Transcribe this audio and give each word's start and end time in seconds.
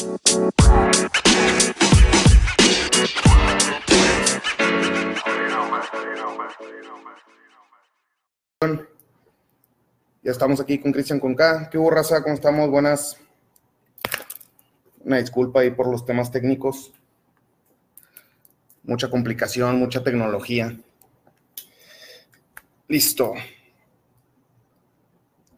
Ya 0.00 0.06
estamos 10.24 10.58
aquí 10.60 10.78
con 10.78 10.92
Cristian 10.92 11.20
Conca. 11.20 11.68
¿Qué 11.68 11.76
hubo? 11.76 11.90
¿Cómo 11.90 12.34
estamos? 12.34 12.70
Buenas. 12.70 13.18
Una 15.00 15.18
disculpa 15.18 15.60
ahí 15.60 15.70
por 15.70 15.86
los 15.90 16.06
temas 16.06 16.30
técnicos. 16.30 16.92
Mucha 18.82 19.10
complicación, 19.10 19.78
mucha 19.78 20.02
tecnología. 20.02 20.78
Listo. 22.88 23.34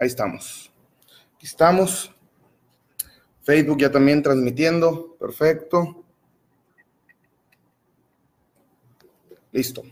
Ahí 0.01 0.09
estamos. 0.09 0.73
Aquí 1.37 1.47
estamos. 1.47 2.13
Facebook 3.45 3.79
ya 3.79 3.91
también 3.91 4.23
transmitiendo. 4.23 5.17
Perfecto. 5.19 6.05
Listo. 9.53 9.83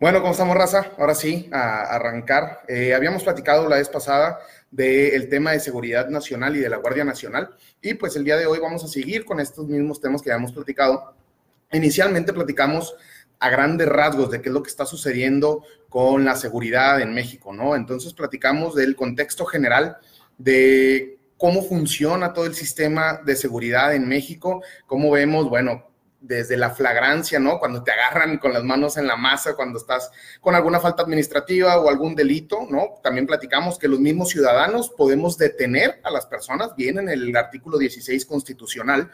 Bueno, 0.00 0.20
¿cómo 0.20 0.32
estamos, 0.32 0.56
raza? 0.56 0.90
Ahora 0.98 1.14
sí, 1.14 1.48
a 1.52 1.82
arrancar. 1.82 2.62
Eh, 2.66 2.92
habíamos 2.92 3.22
platicado 3.22 3.68
la 3.68 3.76
vez 3.76 3.88
pasada 3.88 4.40
del 4.72 5.28
tema 5.28 5.52
de 5.52 5.60
seguridad 5.60 6.08
nacional 6.08 6.56
y 6.56 6.58
de 6.58 6.68
la 6.68 6.78
Guardia 6.78 7.04
Nacional, 7.04 7.50
y 7.80 7.94
pues 7.94 8.16
el 8.16 8.24
día 8.24 8.36
de 8.36 8.46
hoy 8.46 8.58
vamos 8.58 8.82
a 8.82 8.88
seguir 8.88 9.24
con 9.24 9.38
estos 9.38 9.68
mismos 9.68 10.00
temas 10.00 10.22
que 10.22 10.32
habíamos 10.32 10.52
platicado. 10.52 11.14
Inicialmente 11.70 12.32
platicamos 12.32 12.96
a 13.38 13.50
grandes 13.50 13.86
rasgos 13.86 14.30
de 14.30 14.40
qué 14.40 14.48
es 14.48 14.52
lo 14.52 14.62
que 14.62 14.70
está 14.70 14.86
sucediendo 14.86 15.62
con 15.88 16.24
la 16.24 16.34
seguridad 16.34 17.00
en 17.00 17.12
México, 17.14 17.52
¿no? 17.52 17.76
Entonces 17.76 18.12
platicamos 18.14 18.74
del 18.74 18.96
contexto 18.96 19.44
general 19.44 19.98
de 20.38 21.11
cómo 21.42 21.60
funciona 21.64 22.32
todo 22.32 22.46
el 22.46 22.54
sistema 22.54 23.20
de 23.24 23.34
seguridad 23.34 23.96
en 23.96 24.06
México, 24.06 24.62
cómo 24.86 25.10
vemos, 25.10 25.48
bueno, 25.48 25.90
desde 26.20 26.56
la 26.56 26.70
flagrancia, 26.70 27.40
¿no? 27.40 27.58
Cuando 27.58 27.82
te 27.82 27.90
agarran 27.90 28.38
con 28.38 28.52
las 28.52 28.62
manos 28.62 28.96
en 28.96 29.08
la 29.08 29.16
masa, 29.16 29.56
cuando 29.56 29.80
estás 29.80 30.12
con 30.40 30.54
alguna 30.54 30.78
falta 30.78 31.02
administrativa 31.02 31.80
o 31.80 31.88
algún 31.88 32.14
delito, 32.14 32.60
¿no? 32.70 33.00
También 33.02 33.26
platicamos 33.26 33.76
que 33.76 33.88
los 33.88 33.98
mismos 33.98 34.28
ciudadanos 34.28 34.90
podemos 34.90 35.36
detener 35.36 35.98
a 36.04 36.12
las 36.12 36.26
personas, 36.26 36.76
viene 36.76 37.00
en 37.00 37.08
el 37.08 37.34
artículo 37.34 37.76
16 37.76 38.24
constitucional. 38.24 39.10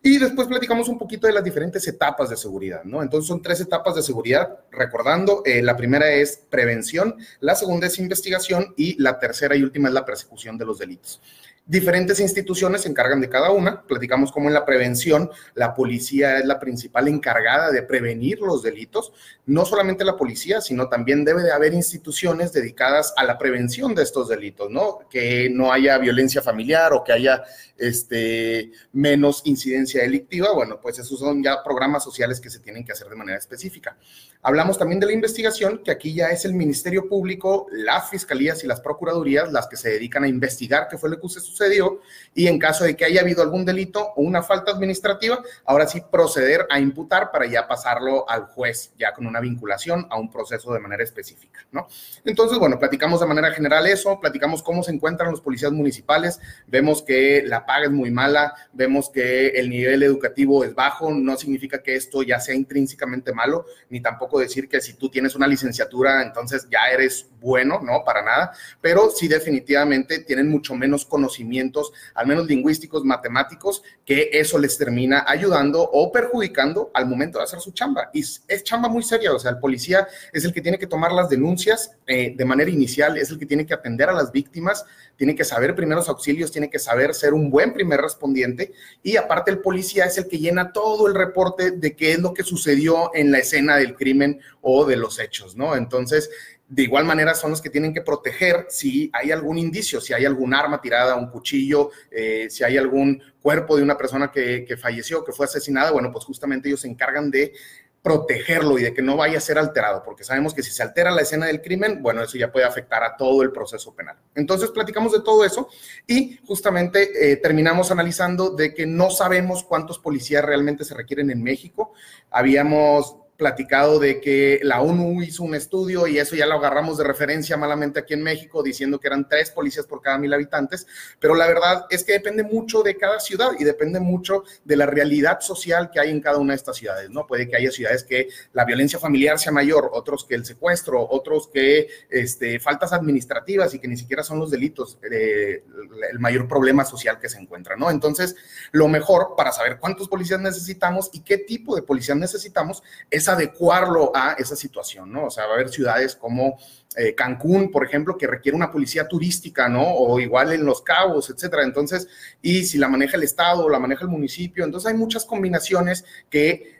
Y 0.00 0.16
después 0.16 0.48
platicamos 0.48 0.88
un 0.88 0.96
poquito 0.96 1.26
de 1.26 1.34
las 1.34 1.44
diferentes 1.44 1.86
etapas 1.86 2.30
de 2.30 2.36
seguridad, 2.38 2.82
¿no? 2.84 3.02
Entonces 3.02 3.28
son 3.28 3.42
tres 3.42 3.60
etapas 3.60 3.94
de 3.94 4.02
seguridad, 4.02 4.60
recordando, 4.70 5.42
eh, 5.44 5.60
la 5.60 5.76
primera 5.76 6.08
es 6.08 6.44
prevención, 6.48 7.16
la 7.40 7.56
segunda 7.56 7.88
es 7.88 7.98
investigación 7.98 8.72
y 8.76 8.96
la 9.02 9.18
tercera 9.18 9.54
y 9.54 9.62
última 9.62 9.88
es 9.88 9.94
la 9.94 10.06
persecución 10.06 10.56
de 10.56 10.64
los 10.64 10.78
delitos. 10.78 11.20
Diferentes 11.68 12.18
instituciones 12.18 12.80
se 12.80 12.88
encargan 12.88 13.20
de 13.20 13.28
cada 13.28 13.50
una. 13.50 13.82
Platicamos 13.82 14.32
cómo 14.32 14.48
en 14.48 14.54
la 14.54 14.64
prevención 14.64 15.30
la 15.52 15.74
policía 15.74 16.38
es 16.38 16.46
la 16.46 16.58
principal 16.58 17.08
encargada 17.08 17.70
de 17.70 17.82
prevenir 17.82 18.40
los 18.40 18.62
delitos. 18.62 19.12
No 19.44 19.66
solamente 19.66 20.02
la 20.02 20.16
policía, 20.16 20.62
sino 20.62 20.88
también 20.88 21.26
debe 21.26 21.42
de 21.42 21.52
haber 21.52 21.74
instituciones 21.74 22.54
dedicadas 22.54 23.12
a 23.18 23.24
la 23.24 23.36
prevención 23.36 23.94
de 23.94 24.02
estos 24.04 24.28
delitos, 24.28 24.70
¿no? 24.70 25.00
Que 25.10 25.50
no 25.50 25.70
haya 25.70 25.98
violencia 25.98 26.40
familiar 26.40 26.94
o 26.94 27.04
que 27.04 27.12
haya 27.12 27.42
este, 27.76 28.72
menos 28.92 29.42
incidencia 29.44 30.00
delictiva. 30.00 30.54
Bueno, 30.54 30.80
pues 30.80 30.98
esos 30.98 31.18
son 31.18 31.42
ya 31.42 31.62
programas 31.62 32.02
sociales 32.02 32.40
que 32.40 32.48
se 32.48 32.60
tienen 32.60 32.82
que 32.82 32.92
hacer 32.92 33.08
de 33.08 33.16
manera 33.16 33.36
específica. 33.36 33.98
Hablamos 34.40 34.78
también 34.78 35.00
de 35.00 35.06
la 35.06 35.12
investigación, 35.12 35.82
que 35.84 35.90
aquí 35.90 36.14
ya 36.14 36.28
es 36.28 36.44
el 36.44 36.54
Ministerio 36.54 37.08
Público, 37.08 37.66
las 37.72 38.08
fiscalías 38.08 38.62
y 38.62 38.68
las 38.68 38.80
procuradurías 38.80 39.50
las 39.52 39.66
que 39.66 39.76
se 39.76 39.90
dedican 39.90 40.22
a 40.22 40.28
investigar 40.28 40.86
qué 40.88 40.96
fue 40.96 41.10
lo 41.10 41.20
que 41.20 41.28
sucedió 41.28 42.00
y 42.34 42.46
en 42.46 42.58
caso 42.58 42.84
de 42.84 42.96
que 42.96 43.04
haya 43.04 43.20
habido 43.20 43.42
algún 43.42 43.64
delito 43.64 44.12
o 44.14 44.22
una 44.22 44.42
falta 44.42 44.70
administrativa, 44.70 45.42
ahora 45.64 45.88
sí 45.88 46.02
proceder 46.08 46.66
a 46.70 46.78
imputar 46.78 47.32
para 47.32 47.46
ya 47.46 47.66
pasarlo 47.66 48.30
al 48.30 48.44
juez, 48.46 48.92
ya 48.96 49.12
con 49.12 49.26
una 49.26 49.40
vinculación 49.40 50.06
a 50.08 50.18
un 50.18 50.30
proceso 50.30 50.72
de 50.72 50.78
manera 50.78 51.02
específica, 51.02 51.66
¿no? 51.72 51.88
Entonces, 52.24 52.58
bueno, 52.58 52.78
platicamos 52.78 53.18
de 53.20 53.26
manera 53.26 53.50
general 53.50 53.86
eso, 53.86 54.20
platicamos 54.20 54.62
cómo 54.62 54.84
se 54.84 54.92
encuentran 54.92 55.32
los 55.32 55.40
policías 55.40 55.72
municipales, 55.72 56.40
vemos 56.68 57.02
que 57.02 57.42
la 57.44 57.66
paga 57.66 57.86
es 57.86 57.90
muy 57.90 58.12
mala, 58.12 58.54
vemos 58.72 59.10
que 59.10 59.48
el 59.48 59.68
nivel 59.68 60.04
educativo 60.04 60.62
es 60.62 60.74
bajo, 60.74 61.10
no 61.10 61.36
significa 61.36 61.82
que 61.82 61.96
esto 61.96 62.22
ya 62.22 62.38
sea 62.38 62.54
intrínsecamente 62.54 63.32
malo, 63.32 63.66
ni 63.90 64.00
tampoco 64.00 64.27
decir 64.36 64.68
que 64.68 64.80
si 64.80 64.94
tú 64.94 65.08
tienes 65.08 65.36
una 65.36 65.46
licenciatura, 65.46 66.22
entonces 66.22 66.66
ya 66.70 66.92
eres 66.92 67.28
bueno, 67.40 67.80
no, 67.82 68.02
para 68.04 68.22
nada, 68.22 68.52
pero 68.80 69.10
sí 69.10 69.28
definitivamente 69.28 70.20
tienen 70.20 70.48
mucho 70.48 70.74
menos 70.74 71.04
conocimientos, 71.04 71.92
al 72.14 72.26
menos 72.26 72.46
lingüísticos, 72.46 73.04
matemáticos, 73.04 73.82
que 74.04 74.30
eso 74.32 74.58
les 74.58 74.76
termina 74.76 75.24
ayudando 75.26 75.82
o 75.82 76.10
perjudicando 76.10 76.90
al 76.94 77.06
momento 77.06 77.38
de 77.38 77.44
hacer 77.44 77.60
su 77.60 77.72
chamba. 77.72 78.10
Y 78.12 78.20
es 78.20 78.64
chamba 78.64 78.88
muy 78.88 79.02
seria, 79.02 79.32
o 79.32 79.38
sea, 79.38 79.52
el 79.52 79.58
policía 79.58 80.08
es 80.32 80.44
el 80.44 80.52
que 80.52 80.60
tiene 80.60 80.78
que 80.78 80.86
tomar 80.86 81.12
las 81.12 81.28
denuncias 81.28 81.92
eh, 82.06 82.34
de 82.36 82.44
manera 82.44 82.70
inicial, 82.70 83.16
es 83.16 83.30
el 83.30 83.38
que 83.38 83.46
tiene 83.46 83.66
que 83.66 83.74
atender 83.74 84.08
a 84.08 84.12
las 84.12 84.32
víctimas, 84.32 84.84
tiene 85.16 85.34
que 85.34 85.44
saber 85.44 85.74
primeros 85.74 86.08
auxilios, 86.08 86.50
tiene 86.50 86.70
que 86.70 86.78
saber 86.78 87.14
ser 87.14 87.34
un 87.34 87.50
buen 87.50 87.72
primer 87.72 88.00
respondiente 88.00 88.72
y 89.02 89.16
aparte 89.16 89.50
el 89.50 89.58
policía 89.58 90.06
es 90.06 90.16
el 90.18 90.28
que 90.28 90.38
llena 90.38 90.72
todo 90.72 91.08
el 91.08 91.14
reporte 91.14 91.72
de 91.72 91.96
qué 91.96 92.12
es 92.12 92.18
lo 92.18 92.32
que 92.32 92.44
sucedió 92.44 93.10
en 93.14 93.32
la 93.32 93.38
escena 93.38 93.76
del 93.76 93.94
crimen 93.94 94.17
o 94.60 94.84
de 94.84 94.96
los 94.96 95.18
hechos, 95.18 95.56
¿no? 95.56 95.76
Entonces, 95.76 96.30
de 96.68 96.82
igual 96.82 97.06
manera 97.06 97.34
son 97.34 97.50
los 97.50 97.62
que 97.62 97.70
tienen 97.70 97.94
que 97.94 98.02
proteger 98.02 98.66
si 98.68 99.10
hay 99.14 99.32
algún 99.32 99.58
indicio, 99.58 100.00
si 100.00 100.12
hay 100.12 100.26
algún 100.26 100.52
arma 100.54 100.80
tirada, 100.80 101.16
un 101.16 101.30
cuchillo, 101.30 101.90
eh, 102.10 102.48
si 102.50 102.62
hay 102.62 102.76
algún 102.76 103.22
cuerpo 103.40 103.76
de 103.76 103.82
una 103.82 103.96
persona 103.96 104.30
que, 104.30 104.76
falleció, 104.80 105.24
que 105.24 105.32
fue 105.32 105.46
asesinada, 105.46 105.90
bueno, 105.90 106.12
pues 106.12 106.24
justamente 106.26 106.68
ellos 106.68 106.82
se 106.82 106.88
encargan 106.88 107.30
de 107.30 107.54
protegerlo 108.02 108.78
y 108.78 108.82
de 108.82 108.94
que 108.94 109.02
no 109.02 109.16
vaya 109.16 109.38
a 109.38 109.40
ser 109.40 109.58
alterado, 109.58 110.02
porque 110.04 110.24
sabemos 110.24 110.54
que 110.54 110.62
si 110.62 110.70
se 110.70 110.82
altera 110.82 111.10
la 111.10 111.22
escena 111.22 111.46
del 111.46 111.60
crimen, 111.60 112.00
bueno, 112.02 112.22
eso 112.22 112.38
ya 112.38 112.52
puede 112.52 112.64
afectar 112.64 113.02
a 113.02 113.16
todo 113.16 113.42
el 113.42 113.50
proceso 113.50 113.94
penal. 113.94 114.16
Entonces, 114.34 114.70
platicamos 114.70 115.12
de 115.12 115.20
todo 115.20 115.44
eso 115.44 115.68
y 116.06 116.38
justamente 116.46 117.32
eh, 117.32 117.36
terminamos 117.36 117.90
analizando 117.90 118.50
de 118.50 118.72
que 118.72 118.86
no 118.86 119.10
sabemos 119.10 119.64
cuántos 119.64 119.98
policías 119.98 120.44
realmente 120.44 120.84
se 120.84 120.94
requieren 120.94 121.30
en 121.30 121.42
México. 121.42 121.92
Habíamos 122.30 123.16
platicado 123.38 124.00
de 124.00 124.20
que 124.20 124.58
la 124.64 124.82
ONU 124.82 125.22
hizo 125.22 125.44
un 125.44 125.54
estudio 125.54 126.08
y 126.08 126.18
eso 126.18 126.34
ya 126.34 126.44
lo 126.44 126.56
agarramos 126.56 126.98
de 126.98 127.04
referencia 127.04 127.56
malamente 127.56 128.00
aquí 128.00 128.12
en 128.14 128.22
México, 128.24 128.64
diciendo 128.64 128.98
que 128.98 129.06
eran 129.06 129.28
tres 129.28 129.52
policías 129.52 129.86
por 129.86 130.02
cada 130.02 130.18
mil 130.18 130.34
habitantes, 130.34 130.88
pero 131.20 131.36
la 131.36 131.46
verdad 131.46 131.86
es 131.88 132.02
que 132.02 132.14
depende 132.14 132.42
mucho 132.42 132.82
de 132.82 132.96
cada 132.96 133.20
ciudad 133.20 133.50
y 133.56 133.62
depende 133.62 134.00
mucho 134.00 134.42
de 134.64 134.76
la 134.76 134.86
realidad 134.86 135.38
social 135.40 135.88
que 135.92 136.00
hay 136.00 136.10
en 136.10 136.20
cada 136.20 136.38
una 136.38 136.52
de 136.52 136.56
estas 136.56 136.76
ciudades, 136.76 137.10
¿no? 137.10 137.28
Puede 137.28 137.48
que 137.48 137.56
haya 137.56 137.70
ciudades 137.70 138.02
que 138.02 138.28
la 138.52 138.64
violencia 138.64 138.98
familiar 138.98 139.38
sea 139.38 139.52
mayor, 139.52 139.88
otros 139.92 140.24
que 140.24 140.34
el 140.34 140.44
secuestro, 140.44 141.06
otros 141.08 141.46
que 141.46 141.86
este, 142.10 142.58
faltas 142.58 142.92
administrativas 142.92 143.72
y 143.72 143.78
que 143.78 143.86
ni 143.86 143.96
siquiera 143.96 144.24
son 144.24 144.40
los 144.40 144.50
delitos 144.50 144.98
eh, 145.08 145.62
el 146.10 146.18
mayor 146.18 146.48
problema 146.48 146.84
social 146.84 147.20
que 147.20 147.28
se 147.28 147.38
encuentra, 147.38 147.76
¿no? 147.76 147.88
Entonces, 147.88 148.34
lo 148.72 148.88
mejor 148.88 149.34
para 149.36 149.52
saber 149.52 149.78
cuántos 149.78 150.08
policías 150.08 150.40
necesitamos 150.40 151.08
y 151.12 151.20
qué 151.20 151.38
tipo 151.38 151.76
de 151.76 151.82
policías 151.82 152.18
necesitamos 152.18 152.82
es 153.10 153.27
adecuarlo 153.28 154.12
a 154.14 154.32
esa 154.32 154.56
situación, 154.56 155.12
¿no? 155.12 155.26
O 155.26 155.30
sea, 155.30 155.46
va 155.46 155.52
a 155.52 155.54
haber 155.54 155.68
ciudades 155.68 156.16
como 156.16 156.58
eh, 156.96 157.14
Cancún, 157.14 157.70
por 157.70 157.84
ejemplo, 157.84 158.16
que 158.16 158.26
requiere 158.26 158.56
una 158.56 158.70
policía 158.70 159.06
turística, 159.06 159.68
¿no? 159.68 159.84
O 159.84 160.18
igual 160.18 160.52
en 160.52 160.64
Los 160.64 160.82
Cabos, 160.82 161.30
etcétera. 161.30 161.62
Entonces, 161.62 162.08
y 162.42 162.64
si 162.64 162.78
la 162.78 162.88
maneja 162.88 163.16
el 163.16 163.22
Estado 163.22 163.64
o 163.64 163.68
la 163.70 163.78
maneja 163.78 164.02
el 164.02 164.10
municipio, 164.10 164.64
entonces 164.64 164.90
hay 164.90 164.96
muchas 164.96 165.24
combinaciones 165.24 166.04
que 166.30 166.77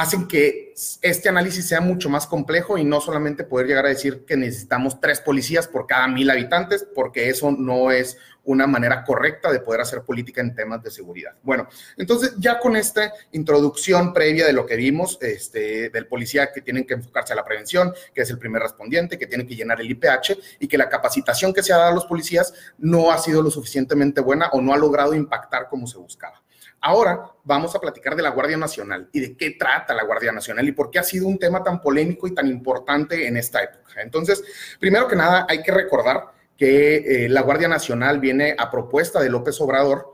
hacen 0.00 0.28
que 0.28 0.72
este 1.02 1.28
análisis 1.28 1.66
sea 1.66 1.80
mucho 1.80 2.08
más 2.08 2.26
complejo 2.26 2.78
y 2.78 2.84
no 2.84 3.00
solamente 3.00 3.42
poder 3.42 3.66
llegar 3.66 3.86
a 3.86 3.88
decir 3.88 4.24
que 4.24 4.36
necesitamos 4.36 5.00
tres 5.00 5.20
policías 5.20 5.66
por 5.66 5.86
cada 5.86 6.06
mil 6.06 6.30
habitantes, 6.30 6.86
porque 6.94 7.28
eso 7.28 7.50
no 7.50 7.90
es 7.90 8.16
una 8.44 8.66
manera 8.66 9.04
correcta 9.04 9.50
de 9.50 9.60
poder 9.60 9.80
hacer 9.80 10.02
política 10.02 10.40
en 10.40 10.54
temas 10.54 10.82
de 10.82 10.90
seguridad. 10.90 11.34
Bueno, 11.42 11.68
entonces 11.96 12.34
ya 12.38 12.60
con 12.60 12.76
esta 12.76 13.12
introducción 13.32 14.12
previa 14.14 14.46
de 14.46 14.52
lo 14.52 14.64
que 14.64 14.76
vimos, 14.76 15.18
este, 15.20 15.90
del 15.90 16.06
policía 16.06 16.52
que 16.52 16.62
tienen 16.62 16.86
que 16.86 16.94
enfocarse 16.94 17.32
a 17.32 17.36
la 17.36 17.44
prevención, 17.44 17.92
que 18.14 18.22
es 18.22 18.30
el 18.30 18.38
primer 18.38 18.62
respondiente, 18.62 19.18
que 19.18 19.26
tiene 19.26 19.46
que 19.46 19.56
llenar 19.56 19.80
el 19.80 19.90
IPH 19.90 20.38
y 20.60 20.68
que 20.68 20.78
la 20.78 20.88
capacitación 20.88 21.52
que 21.52 21.62
se 21.62 21.72
ha 21.72 21.76
dado 21.76 21.90
a 21.90 21.94
los 21.94 22.06
policías 22.06 22.54
no 22.78 23.10
ha 23.10 23.18
sido 23.18 23.42
lo 23.42 23.50
suficientemente 23.50 24.20
buena 24.20 24.48
o 24.52 24.62
no 24.62 24.72
ha 24.72 24.78
logrado 24.78 25.12
impactar 25.12 25.68
como 25.68 25.86
se 25.86 25.98
buscaba. 25.98 26.40
Ahora 26.80 27.32
vamos 27.44 27.74
a 27.74 27.80
platicar 27.80 28.14
de 28.14 28.22
la 28.22 28.30
Guardia 28.30 28.56
Nacional 28.56 29.08
y 29.12 29.20
de 29.20 29.36
qué 29.36 29.52
trata 29.52 29.94
la 29.94 30.04
Guardia 30.04 30.32
Nacional 30.32 30.68
y 30.68 30.72
por 30.72 30.90
qué 30.90 30.98
ha 30.98 31.02
sido 31.02 31.26
un 31.26 31.38
tema 31.38 31.62
tan 31.62 31.80
polémico 31.80 32.26
y 32.28 32.34
tan 32.34 32.46
importante 32.46 33.26
en 33.26 33.36
esta 33.36 33.62
época. 33.62 34.00
Entonces, 34.00 34.42
primero 34.78 35.08
que 35.08 35.16
nada, 35.16 35.46
hay 35.48 35.62
que 35.62 35.72
recordar 35.72 36.32
que 36.56 37.24
eh, 37.24 37.28
la 37.28 37.42
Guardia 37.42 37.68
Nacional 37.68 38.20
viene 38.20 38.54
a 38.56 38.70
propuesta 38.70 39.20
de 39.20 39.30
López 39.30 39.60
Obrador 39.60 40.12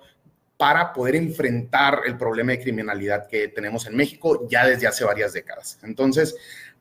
para 0.56 0.92
poder 0.92 1.16
enfrentar 1.16 2.02
el 2.06 2.16
problema 2.16 2.52
de 2.52 2.60
criminalidad 2.60 3.26
que 3.26 3.48
tenemos 3.48 3.86
en 3.86 3.96
México 3.96 4.46
ya 4.48 4.66
desde 4.66 4.86
hace 4.86 5.04
varias 5.04 5.32
décadas. 5.32 5.78
Entonces, 5.82 6.36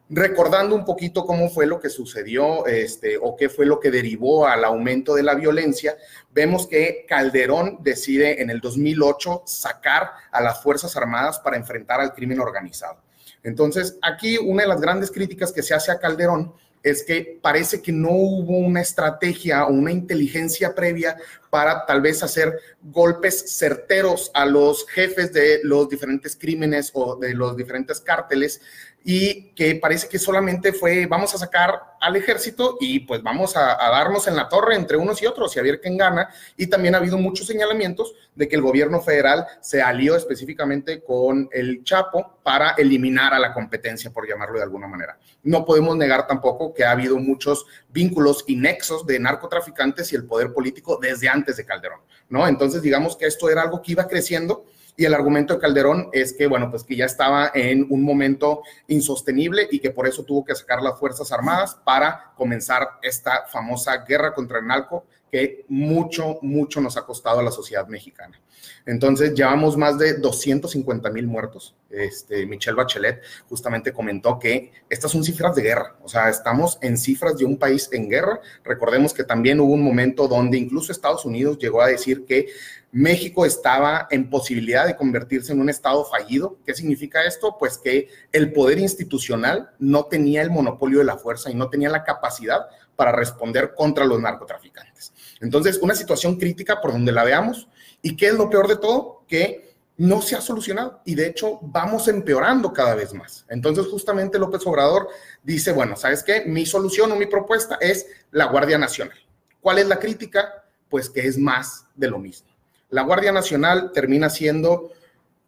recordando 0.10 0.76
un 0.76 0.86
poquito 0.86 1.26
cómo 1.26 1.50
fue 1.50 1.66
lo 1.66 1.80
que 1.80 1.90
sucedió 1.90 2.66
este, 2.68 3.18
o 3.22 3.36
qué 3.36 3.50
fue 3.50 3.66
lo 3.66 3.80
que 3.80 3.92
derivó 3.92 4.48
al 4.48 4.64
aumento 4.66 5.16
de 5.16 5.24
la 5.24 5.36
violencia, 5.36 5.98
vemos 6.32 6.68
que 6.68 7.06
Calderón 7.08 7.80
decide 7.82 8.42
en 8.42 8.50
el 8.50 8.60
2008 8.60 9.44
sacar 9.46 10.12
a 10.32 10.42
las 10.42 10.62
Fuerzas 10.62 10.96
Armadas 10.98 11.40
para 11.40 11.58
enfrentar 11.58 12.00
al 12.00 12.14
crimen 12.14 12.40
organizado. 12.40 13.02
Entonces, 13.44 13.98
aquí 14.02 14.38
una 14.38 14.64
de 14.64 14.70
las 14.70 14.82
grandes 14.82 15.12
críticas 15.12 15.52
que 15.52 15.64
se 15.64 15.74
hace 15.74 15.92
a 15.92 16.00
Calderón 16.00 16.54
es 16.84 17.04
que 17.04 17.40
parece 17.42 17.82
que 17.82 17.94
no 17.94 18.10
hubo 18.12 18.58
una 18.58 18.82
estrategia 18.82 19.66
o 19.66 19.72
una 19.72 19.92
inteligencia 19.92 20.76
previa 20.76 21.16
para 21.50 21.86
tal 21.86 22.02
vez 22.02 22.22
hacer 22.24 22.60
golpes 22.82 23.58
certeros 23.58 24.30
a 24.34 24.46
los 24.46 24.86
jefes 24.90 25.32
de 25.32 25.62
los 25.64 25.88
diferentes 25.88 26.36
crímenes 26.36 26.92
o 26.94 27.16
de 27.16 27.34
los 27.34 27.56
diferentes 27.56 28.02
cárteles 28.02 28.62
y 29.04 29.52
que 29.54 29.76
parece 29.76 30.08
que 30.08 30.18
solamente 30.18 30.72
fue 30.72 31.06
vamos 31.06 31.34
a 31.36 31.38
sacar 31.38 31.94
al 32.00 32.16
ejército 32.16 32.78
y 32.80 33.02
pues 33.02 33.22
vamos 33.22 33.56
a, 33.56 33.78
darnos 33.78 34.28
en 34.28 34.36
la 34.36 34.50
torre 34.50 34.76
entre 34.76 34.98
unos 34.98 35.22
y 35.22 35.26
otros 35.26 35.56
y 35.56 35.60
a 35.60 35.64
ver 35.64 35.80
quién 35.80 35.98
gana. 35.98 36.30
Y 36.58 36.68
también 36.68 36.96
ha 36.96 36.98
habido 36.98 37.18
muchos 37.18 37.48
señalamientos 37.48 38.14
de 38.36 38.48
que 38.48 38.56
el 38.56 38.62
gobierno 38.62 39.02
federal 39.02 39.46
se 39.62 39.82
alió 39.82 40.16
específicamente 40.16 41.02
con 41.02 41.50
el 41.52 41.84
Chapo 41.84 42.40
para 42.44 42.72
eliminar 42.72 43.34
a 43.34 43.40
la 43.40 43.54
competencia, 43.54 44.12
por 44.12 44.28
llamarlo 44.28 44.58
de 44.58 44.64
alguna 44.64 44.88
manera. 44.88 45.18
No 45.44 45.66
podemos 45.66 45.96
negar 45.96 46.28
tampoco 46.28 46.74
que 46.74 46.84
ha 46.84 46.92
habido 46.92 47.18
muchos 47.18 47.66
vínculos 47.90 48.44
y 48.48 48.56
nexos 48.56 49.06
de 49.06 49.20
narcotraficantes 49.20 50.12
y 50.12 50.16
el 50.16 50.26
poder 50.26 50.54
político 50.54 51.00
desde 51.02 51.30
antes 51.30 51.58
de 51.58 51.66
Calderón, 51.66 52.02
¿no? 52.30 52.48
Entonces, 52.48 52.82
digamos 52.82 53.16
que 53.16 53.28
esto 53.28 53.50
era 53.50 53.62
algo 53.62 53.82
que 53.82 53.94
iba 53.94 54.08
creciendo 54.08 54.66
y 54.96 55.06
el 55.06 55.14
argumento 55.14 55.56
de 55.56 55.60
Calderón 55.60 56.10
es 56.12 56.34
que, 56.34 56.48
bueno, 56.48 56.70
pues 56.70 56.84
que 56.84 56.96
ya 56.96 57.06
estaba 57.06 57.52
en 57.54 57.88
un 57.90 58.04
momento 58.04 58.62
insostenible 58.88 59.68
y 59.72 59.80
que 59.80 59.92
por 59.92 60.08
eso 60.08 60.24
tuvo 60.24 60.46
que 60.46 60.56
sacar 60.56 60.82
las 60.82 61.00
Fuerzas 61.00 61.32
Armadas 61.32 61.76
para 61.84 62.32
comenzar 62.36 62.88
esta 63.02 63.46
famosa 63.48 63.98
guerra 63.98 64.34
contra 64.34 64.60
el 64.60 64.68
narco 64.68 65.06
que 65.34 65.66
mucho, 65.68 66.38
mucho 66.44 66.80
nos 66.80 66.96
ha 66.96 67.08
costado 67.08 67.40
a 67.40 67.44
la 67.44 67.50
sociedad 67.50 67.88
mexicana. 67.88 68.40
Entonces, 68.86 69.34
llevamos 69.34 69.76
más 69.76 69.98
de 69.98 70.14
250 70.14 71.10
mil 71.10 71.26
muertos. 71.26 71.76
Este, 71.90 72.46
Michelle 72.46 72.76
Bachelet 72.76 73.24
justamente 73.50 73.92
comentó 73.92 74.38
que 74.38 74.72
estas 74.88 75.10
son 75.10 75.24
cifras 75.24 75.56
de 75.56 75.64
guerra, 75.64 75.96
o 76.04 76.08
sea, 76.08 76.30
estamos 76.30 76.78
en 76.82 77.00
cifras 77.00 77.36
de 77.36 77.46
un 77.46 77.58
país 77.58 77.90
en 77.92 78.12
guerra. 78.12 78.42
Recordemos 78.64 79.12
que 79.12 79.24
también 79.24 79.60
hubo 79.60 79.74
un 79.74 79.84
momento 79.84 80.28
donde 80.28 80.56
incluso 80.60 80.92
Estados 80.92 81.26
Unidos 81.26 81.58
llegó 81.58 81.82
a 81.82 81.88
decir 81.88 82.26
que 82.26 82.50
México 82.92 83.44
estaba 83.44 84.08
en 84.12 84.30
posibilidad 84.30 84.86
de 84.86 84.96
convertirse 84.96 85.52
en 85.52 85.60
un 85.60 85.70
Estado 85.70 86.06
fallido. 86.06 86.60
¿Qué 86.64 86.76
significa 86.76 87.24
esto? 87.26 87.58
Pues 87.58 87.80
que 87.80 88.08
el 88.32 88.54
poder 88.54 88.78
institucional 88.78 89.72
no 89.80 90.06
tenía 90.06 90.44
el 90.44 90.52
monopolio 90.52 91.00
de 91.00 91.06
la 91.06 91.18
fuerza 91.18 91.50
y 91.50 91.56
no 91.56 91.72
tenía 91.72 91.90
la 91.90 92.04
capacidad 92.04 92.68
para 92.96 93.12
responder 93.12 93.74
contra 93.76 94.06
los 94.06 94.20
narcotraficantes. 94.20 95.14
Entonces, 95.42 95.80
una 95.82 95.96
situación 95.96 96.38
crítica 96.38 96.82
por 96.82 96.92
donde 96.92 97.12
la 97.12 97.24
veamos. 97.24 97.68
¿Y 98.02 98.16
qué 98.16 98.28
es 98.28 98.34
lo 98.34 98.50
peor 98.50 98.68
de 98.68 98.78
todo? 98.78 99.24
Que 99.28 99.74
no 99.98 100.22
se 100.22 100.36
ha 100.36 100.42
solucionado 100.42 101.02
y 101.06 101.14
de 101.14 101.28
hecho 101.28 101.60
vamos 101.62 102.08
empeorando 102.08 102.74
cada 102.74 102.96
vez 102.96 103.14
más. 103.14 103.46
Entonces, 103.50 103.86
justamente 103.88 104.40
López 104.40 104.66
Obrador 104.66 105.08
dice, 105.44 105.72
bueno, 105.72 105.96
¿sabes 105.96 106.24
qué? 106.24 106.44
Mi 106.46 106.66
solución 106.66 107.12
o 107.12 107.16
mi 107.16 107.28
propuesta 107.28 107.78
es 107.80 108.08
la 108.32 108.46
Guardia 108.46 108.78
Nacional. 108.78 109.18
¿Cuál 109.62 109.80
es 109.80 109.88
la 109.88 110.00
crítica? 110.00 110.66
Pues 110.90 111.10
que 111.10 111.28
es 111.28 111.38
más 111.38 111.86
de 111.96 112.10
lo 112.10 112.20
mismo 112.20 112.54
la 112.94 113.02
Guardia 113.02 113.32
Nacional 113.32 113.92
termina 113.92 114.30
siendo, 114.30 114.92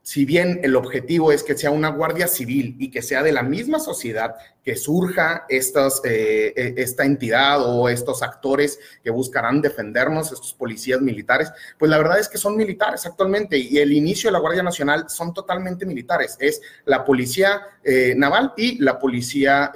si 0.05 0.23
bien 0.23 0.59
el 0.61 0.75
objetivo 0.75 1.31
es 1.31 1.41
que 1.41 1.57
sea 1.57 1.71
una 1.71 1.89
Guardia 1.89 2.27
Civil 2.27 2.75
y 2.77 2.91
que 2.91 3.01
sea 3.01 3.23
de 3.23 3.31
la 3.31 3.41
misma 3.41 3.79
sociedad 3.79 4.35
que 4.63 4.75
surja 4.75 5.47
estas, 5.49 5.99
eh, 6.05 6.53
eh, 6.55 6.75
esta 6.77 7.05
entidad 7.05 7.59
o 7.67 7.89
estos 7.89 8.21
actores 8.21 8.79
que 9.03 9.09
buscarán 9.09 9.61
defendernos, 9.61 10.31
estos 10.31 10.53
policías 10.53 11.01
militares, 11.01 11.51
pues 11.79 11.89
la 11.89 11.97
verdad 11.97 12.19
es 12.19 12.29
que 12.29 12.37
son 12.37 12.55
militares 12.55 13.03
actualmente 13.07 13.57
y 13.57 13.79
el 13.79 13.93
inicio 13.93 14.27
de 14.27 14.33
la 14.33 14.39
Guardia 14.39 14.61
Nacional 14.61 15.09
son 15.09 15.33
totalmente 15.33 15.87
militares. 15.87 16.37
Es 16.39 16.61
la 16.85 17.03
policía 17.03 17.63
eh, 17.83 18.13
naval 18.15 18.53
y 18.57 18.77
la 18.83 18.99
policía 18.99 19.71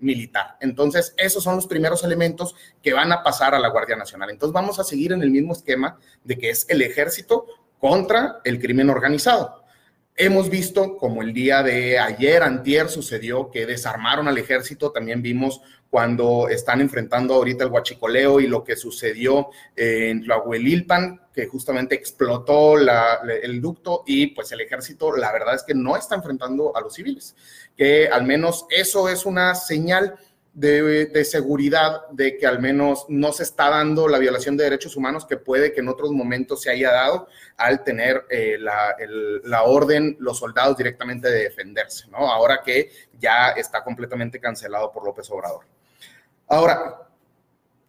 militar. 0.00 0.56
Entonces, 0.60 1.14
esos 1.16 1.42
son 1.42 1.56
los 1.56 1.66
primeros 1.66 2.04
elementos 2.04 2.54
que 2.80 2.92
van 2.92 3.10
a 3.10 3.24
pasar 3.24 3.56
a 3.56 3.58
la 3.58 3.70
Guardia 3.70 3.96
Nacional. 3.96 4.30
Entonces, 4.30 4.52
vamos 4.52 4.78
a 4.78 4.84
seguir 4.84 5.10
en 5.10 5.22
el 5.22 5.32
mismo 5.32 5.52
esquema 5.52 5.98
de 6.22 6.38
que 6.38 6.50
es 6.50 6.64
el 6.68 6.80
ejército 6.82 7.46
contra 7.82 8.38
el 8.44 8.60
crimen 8.60 8.90
organizado. 8.90 9.64
Hemos 10.14 10.48
visto 10.48 10.96
como 10.98 11.20
el 11.20 11.32
día 11.32 11.64
de 11.64 11.98
ayer, 11.98 12.44
antier, 12.44 12.88
sucedió 12.88 13.50
que 13.50 13.66
desarmaron 13.66 14.28
al 14.28 14.38
ejército. 14.38 14.92
También 14.92 15.20
vimos 15.20 15.60
cuando 15.90 16.48
están 16.48 16.80
enfrentando 16.80 17.34
ahorita 17.34 17.64
el 17.64 17.72
huachicoleo 17.72 18.38
y 18.38 18.46
lo 18.46 18.62
que 18.62 18.76
sucedió 18.76 19.48
en 19.74 20.22
Tlahuelilpan, 20.22 21.22
que 21.34 21.48
justamente 21.48 21.96
explotó 21.96 22.78
el 22.78 23.60
ducto 23.60 24.04
y 24.06 24.28
pues 24.28 24.52
el 24.52 24.60
ejército, 24.60 25.16
la 25.16 25.32
verdad 25.32 25.56
es 25.56 25.64
que 25.64 25.74
no 25.74 25.96
está 25.96 26.14
enfrentando 26.14 26.76
a 26.76 26.80
los 26.80 26.94
civiles, 26.94 27.34
que 27.76 28.06
al 28.06 28.22
menos 28.22 28.64
eso 28.70 29.08
es 29.08 29.26
una 29.26 29.56
señal 29.56 30.14
de, 30.54 31.24
seguridad 31.24 32.08
de 32.10 32.36
que 32.36 32.46
al 32.46 32.60
menos 32.60 33.06
no 33.08 33.32
se 33.32 33.42
está 33.42 33.70
dando 33.70 34.06
la 34.06 34.18
violación 34.18 34.56
de 34.56 34.64
derechos 34.64 34.96
humanos 34.96 35.24
que 35.24 35.36
puede 35.36 35.72
que 35.72 35.80
en 35.80 35.88
otros 35.88 36.10
momentos 36.12 36.62
se 36.62 36.70
haya 36.70 36.92
dado 36.92 37.26
al 37.56 37.82
tener 37.84 38.26
eh, 38.28 38.56
la, 38.58 38.94
la, 39.44 39.62
orden 39.62 40.16
los 40.20 40.38
soldados 40.38 40.76
directamente 40.76 41.30
de 41.30 41.44
defenderse, 41.44 42.08
¿no? 42.10 42.30
Ahora 42.30 42.60
que 42.62 42.90
ya 43.18 43.50
está 43.50 43.82
completamente 43.82 44.38
cancelado 44.40 44.92
por 44.92 45.04
López 45.04 45.30
Obrador. 45.30 45.64
Ahora, 46.48 47.08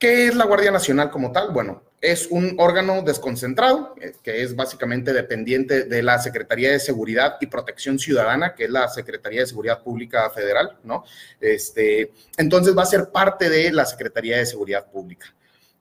¿qué 0.04 0.28
es 0.28 0.36
la 0.36 0.44
Guardia 0.44 0.70
Nacional 0.70 1.10
como 1.10 1.32
tal? 1.32 1.52
Bueno, 1.52 1.82
es 2.02 2.28
un 2.30 2.58
órgano 2.60 3.04
desconcentrado, 3.04 3.96
eh, 4.02 4.12
que 4.22 4.44
es 4.44 4.54
básicamente 4.54 5.14
dependiente 5.14 5.86
de 5.86 6.04
la 6.04 6.20
Secretaría 6.20 6.74
de 6.74 6.80
Seguridad 6.82 7.38
y 7.40 7.48
Protección 7.48 7.98
Ciudadana, 7.98 8.54
que 8.54 8.66
es 8.66 8.70
la 8.70 8.90
Secretaría 8.90 9.40
de 9.40 9.48
Seguridad 9.48 9.82
Pública 9.82 10.30
Federal, 10.30 10.78
¿no? 10.84 11.06
Este, 11.40 12.12
entonces 12.36 12.78
va 12.78 12.84
a 12.84 12.88
ser 12.88 13.12
parte 13.14 13.50
de 13.50 13.72
la 13.72 13.86
Secretaría 13.86 14.40
de 14.40 14.46
Seguridad 14.46 14.92
Pública. 14.92 15.34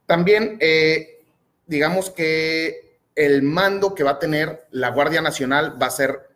También, 0.07 0.57
eh, 0.61 1.25
digamos 1.67 2.09
que 2.09 3.01
el 3.17 3.43
mando 3.43 3.93
que 3.93 4.05
va 4.05 4.13
a 4.13 4.19
tener 4.21 4.69
la 4.71 4.91
Guardia 4.91 5.21
Nacional 5.21 5.83
va 5.83 5.89
a 5.89 5.91
ser 5.91 6.31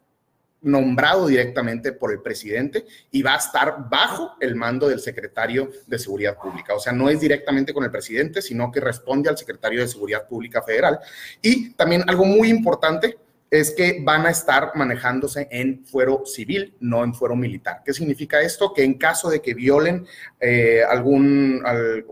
nombrado 0.67 1.29
directamente 1.29 1.93
por 1.93 2.13
el 2.13 2.21
presidente 2.21 2.85
y 3.11 3.23
va 3.23 3.35
a 3.35 3.39
estar 3.39 3.89
bajo 3.89 4.35
el 4.41 4.57
mando 4.57 4.89
del 4.89 5.01
secretario 5.01 5.71
de 5.87 5.99
Seguridad 5.99 6.37
Pública. 6.37 6.75
O 6.75 6.81
sea, 6.81 6.93
no 6.93 7.09
es 7.09 7.21
directamente 7.21 7.73
con 7.73 7.85
el 7.85 7.91
presidente, 7.91 8.43
sino 8.43 8.71
que 8.71 8.81
responde 8.81 9.31
al 9.31 9.39
secretario 9.39 9.81
de 9.81 9.89
Seguridad 9.89 10.27
Pública 10.27 10.63
Federal. 10.63 10.99
Y 11.41 11.71
también 11.75 12.05
algo 12.09 12.25
muy 12.25 12.49
importante 12.49 13.17
es 13.57 13.73
que 13.73 14.01
van 14.03 14.27
a 14.27 14.31
estar 14.31 14.73
manejándose 14.75 15.49
en 15.51 15.85
fuero 15.85 16.23
civil, 16.25 16.77
no 16.81 17.03
en 17.05 17.15
fuero 17.15 17.35
militar. 17.37 17.83
¿Qué 17.85 17.93
significa 17.93 18.41
esto? 18.41 18.73
Que 18.73 18.85
en 18.85 18.95
caso 18.95 19.29
de 19.29 19.41
que 19.41 19.55
violen 19.55 20.07
eh, 20.41 20.83
algún, 20.89 21.63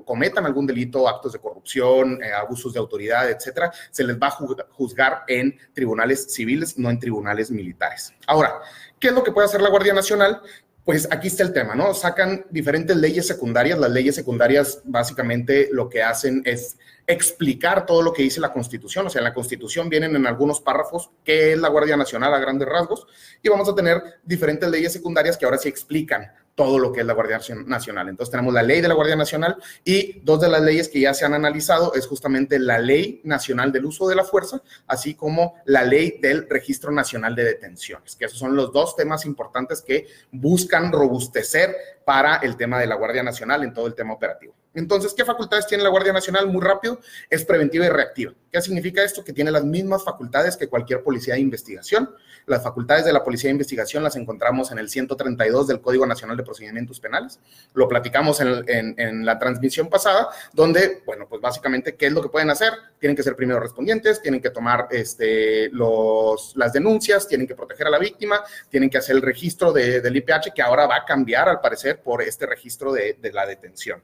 cometan 0.04 0.46
algún 0.46 0.66
delito, 0.66 1.08
actos 1.08 1.32
de 1.32 1.38
corrupción, 1.38 2.22
eh, 2.22 2.32
abusos 2.32 2.72
de 2.72 2.78
autoridad, 2.78 3.30
etcétera, 3.30 3.72
se 3.90 4.04
les 4.04 4.16
va 4.16 4.28
a 4.28 4.36
juzgar 4.70 5.24
en 5.28 5.56
tribunales 5.72 6.32
civiles, 6.32 6.78
no 6.78 6.90
en 6.90 6.98
tribunales 6.98 7.50
militares. 7.50 8.12
Ahora, 8.26 8.60
¿qué 8.98 9.08
es 9.08 9.14
lo 9.14 9.22
que 9.22 9.32
puede 9.32 9.46
hacer 9.46 9.60
la 9.60 9.70
Guardia 9.70 9.94
Nacional? 9.94 10.40
Pues 10.84 11.08
aquí 11.10 11.28
está 11.28 11.42
el 11.42 11.54
tema, 11.54 11.74
¿no? 11.74 11.94
Sacan 11.94 12.44
diferentes 12.50 12.94
leyes 12.94 13.26
secundarias. 13.26 13.78
Las 13.78 13.90
leyes 13.90 14.14
secundarias 14.14 14.82
básicamente 14.84 15.70
lo 15.72 15.88
que 15.88 16.02
hacen 16.02 16.42
es 16.44 16.76
explicar 17.06 17.86
todo 17.86 18.02
lo 18.02 18.12
que 18.12 18.22
dice 18.22 18.38
la 18.38 18.52
Constitución. 18.52 19.06
O 19.06 19.10
sea, 19.10 19.20
en 19.20 19.24
la 19.24 19.32
Constitución 19.32 19.88
vienen 19.88 20.14
en 20.14 20.26
algunos 20.26 20.60
párrafos 20.60 21.10
qué 21.24 21.52
es 21.52 21.58
la 21.58 21.68
Guardia 21.68 21.96
Nacional 21.96 22.34
a 22.34 22.38
grandes 22.38 22.68
rasgos 22.68 23.06
y 23.42 23.48
vamos 23.48 23.66
a 23.68 23.74
tener 23.74 24.02
diferentes 24.24 24.68
leyes 24.68 24.92
secundarias 24.92 25.38
que 25.38 25.46
ahora 25.46 25.56
sí 25.56 25.70
explican 25.70 26.30
todo 26.54 26.78
lo 26.78 26.92
que 26.92 27.00
es 27.00 27.06
la 27.06 27.14
Guardia 27.14 27.40
Nacional. 27.66 28.08
Entonces 28.08 28.30
tenemos 28.30 28.54
la 28.54 28.62
ley 28.62 28.80
de 28.80 28.88
la 28.88 28.94
Guardia 28.94 29.16
Nacional 29.16 29.56
y 29.84 30.20
dos 30.20 30.40
de 30.40 30.48
las 30.48 30.62
leyes 30.62 30.88
que 30.88 31.00
ya 31.00 31.14
se 31.14 31.24
han 31.24 31.34
analizado 31.34 31.94
es 31.94 32.06
justamente 32.06 32.58
la 32.58 32.78
Ley 32.78 33.20
Nacional 33.24 33.72
del 33.72 33.86
Uso 33.86 34.08
de 34.08 34.14
la 34.14 34.24
Fuerza, 34.24 34.62
así 34.86 35.14
como 35.14 35.54
la 35.64 35.84
Ley 35.84 36.18
del 36.20 36.48
Registro 36.48 36.92
Nacional 36.92 37.34
de 37.34 37.44
Detenciones, 37.44 38.16
que 38.16 38.26
esos 38.26 38.38
son 38.38 38.54
los 38.54 38.72
dos 38.72 38.96
temas 38.96 39.26
importantes 39.26 39.82
que 39.82 40.06
buscan 40.30 40.92
robustecer 40.92 41.74
para 42.04 42.36
el 42.36 42.56
tema 42.56 42.78
de 42.78 42.86
la 42.86 42.96
Guardia 42.96 43.22
Nacional 43.22 43.64
en 43.64 43.72
todo 43.72 43.86
el 43.86 43.94
tema 43.94 44.12
operativo. 44.14 44.54
Entonces, 44.74 45.14
¿qué 45.14 45.24
facultades 45.24 45.66
tiene 45.66 45.84
la 45.84 45.90
Guardia 45.90 46.12
Nacional? 46.12 46.48
Muy 46.48 46.60
rápido, 46.60 47.00
es 47.30 47.44
preventiva 47.44 47.86
y 47.86 47.88
reactiva. 47.88 48.34
¿Qué 48.50 48.60
significa 48.60 49.02
esto? 49.02 49.24
Que 49.24 49.32
tiene 49.32 49.50
las 49.50 49.64
mismas 49.64 50.04
facultades 50.04 50.56
que 50.56 50.68
cualquier 50.68 51.02
policía 51.02 51.34
de 51.34 51.40
investigación. 51.40 52.10
Las 52.46 52.62
facultades 52.62 53.04
de 53.04 53.12
la 53.12 53.24
policía 53.24 53.48
de 53.48 53.52
investigación 53.52 54.02
las 54.02 54.16
encontramos 54.16 54.70
en 54.70 54.78
el 54.78 54.88
132 54.88 55.66
del 55.68 55.80
Código 55.80 56.06
Nacional 56.06 56.36
de 56.36 56.42
Procedimientos 56.42 57.00
Penales. 57.00 57.40
Lo 57.72 57.88
platicamos 57.88 58.40
en, 58.40 59.24
la 59.24 59.38
transmisión 59.38 59.88
pasada, 59.88 60.28
donde, 60.52 61.02
bueno, 61.06 61.26
pues 61.28 61.40
básicamente, 61.40 61.94
¿qué 61.94 62.06
es 62.06 62.12
lo 62.12 62.20
que 62.20 62.28
pueden 62.28 62.50
hacer? 62.50 62.72
Tienen 62.98 63.16
que 63.16 63.22
ser 63.22 63.36
primeros 63.36 63.62
respondientes, 63.62 64.20
tienen 64.20 64.40
que 64.40 64.50
tomar 64.50 64.88
este, 64.90 65.68
los, 65.70 66.54
las 66.56 66.72
denuncias, 66.72 67.26
tienen 67.26 67.46
que 67.46 67.54
proteger 67.54 67.86
a 67.86 67.90
la 67.90 67.98
víctima, 67.98 68.42
tienen 68.68 68.90
que 68.90 68.98
hacer 68.98 69.16
el 69.16 69.22
registro 69.22 69.72
del 69.72 70.16
IPH, 70.16 70.52
que 70.54 70.62
ahora 70.62 70.86
va 70.86 70.96
a 70.96 71.04
cambiar, 71.04 71.48
al 71.48 71.60
parecer, 71.60 71.93
por 71.96 72.22
este 72.22 72.46
registro 72.46 72.92
de 72.92 73.30
la 73.32 73.46
detención. 73.46 74.02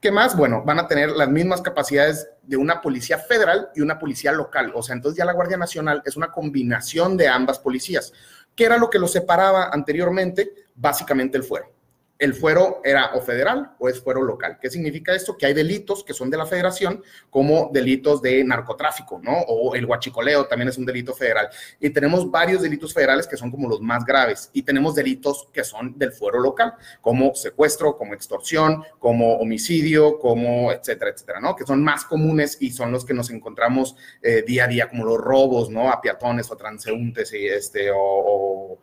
¿Qué 0.00 0.10
más? 0.10 0.36
Bueno, 0.36 0.62
van 0.62 0.78
a 0.78 0.86
tener 0.86 1.10
las 1.12 1.30
mismas 1.30 1.62
capacidades 1.62 2.28
de 2.42 2.58
una 2.58 2.82
policía 2.82 3.18
federal 3.18 3.70
y 3.74 3.80
una 3.80 3.98
policía 3.98 4.32
local. 4.32 4.70
O 4.74 4.82
sea, 4.82 4.94
entonces 4.94 5.16
ya 5.16 5.24
la 5.24 5.32
Guardia 5.32 5.56
Nacional 5.56 6.02
es 6.04 6.16
una 6.16 6.30
combinación 6.30 7.16
de 7.16 7.26
ambas 7.26 7.58
policías. 7.58 8.12
¿Qué 8.54 8.66
era 8.66 8.76
lo 8.76 8.90
que 8.90 8.98
los 8.98 9.12
separaba 9.12 9.70
anteriormente? 9.72 10.52
Básicamente 10.74 11.38
el 11.38 11.44
fuero 11.44 11.72
el 12.18 12.34
fuero 12.34 12.80
era 12.84 13.14
o 13.14 13.20
federal 13.20 13.72
o 13.78 13.88
es 13.88 14.00
fuero 14.00 14.22
local. 14.22 14.58
¿Qué 14.60 14.70
significa 14.70 15.14
esto? 15.14 15.36
Que 15.36 15.46
hay 15.46 15.54
delitos 15.54 16.04
que 16.04 16.14
son 16.14 16.30
de 16.30 16.36
la 16.36 16.46
federación, 16.46 17.02
como 17.28 17.70
delitos 17.72 18.22
de 18.22 18.44
narcotráfico, 18.44 19.20
¿no? 19.22 19.32
O 19.48 19.74
el 19.74 19.84
huachicoleo 19.84 20.46
también 20.46 20.68
es 20.68 20.78
un 20.78 20.86
delito 20.86 21.12
federal. 21.12 21.48
Y 21.80 21.90
tenemos 21.90 22.30
varios 22.30 22.62
delitos 22.62 22.94
federales 22.94 23.26
que 23.26 23.36
son 23.36 23.50
como 23.50 23.68
los 23.68 23.80
más 23.80 24.04
graves. 24.04 24.50
Y 24.52 24.62
tenemos 24.62 24.94
delitos 24.94 25.48
que 25.52 25.64
son 25.64 25.98
del 25.98 26.12
fuero 26.12 26.40
local, 26.40 26.74
como 27.00 27.34
secuestro, 27.34 27.96
como 27.96 28.14
extorsión, 28.14 28.84
como 28.98 29.36
homicidio, 29.36 30.18
como 30.18 30.72
etcétera, 30.72 31.10
etcétera, 31.10 31.40
¿no? 31.40 31.56
Que 31.56 31.66
son 31.66 31.82
más 31.82 32.04
comunes 32.04 32.58
y 32.60 32.70
son 32.70 32.92
los 32.92 33.04
que 33.04 33.14
nos 33.14 33.30
encontramos 33.30 33.96
eh, 34.22 34.44
día 34.46 34.64
a 34.64 34.68
día, 34.68 34.88
como 34.88 35.04
los 35.04 35.18
robos, 35.18 35.68
¿no? 35.68 35.90
A 35.90 36.00
peatones 36.00 36.50
o 36.50 36.56
transeúntes 36.56 37.32
y 37.34 37.46
este, 37.46 37.90
o 37.90 38.24
o 38.54 38.78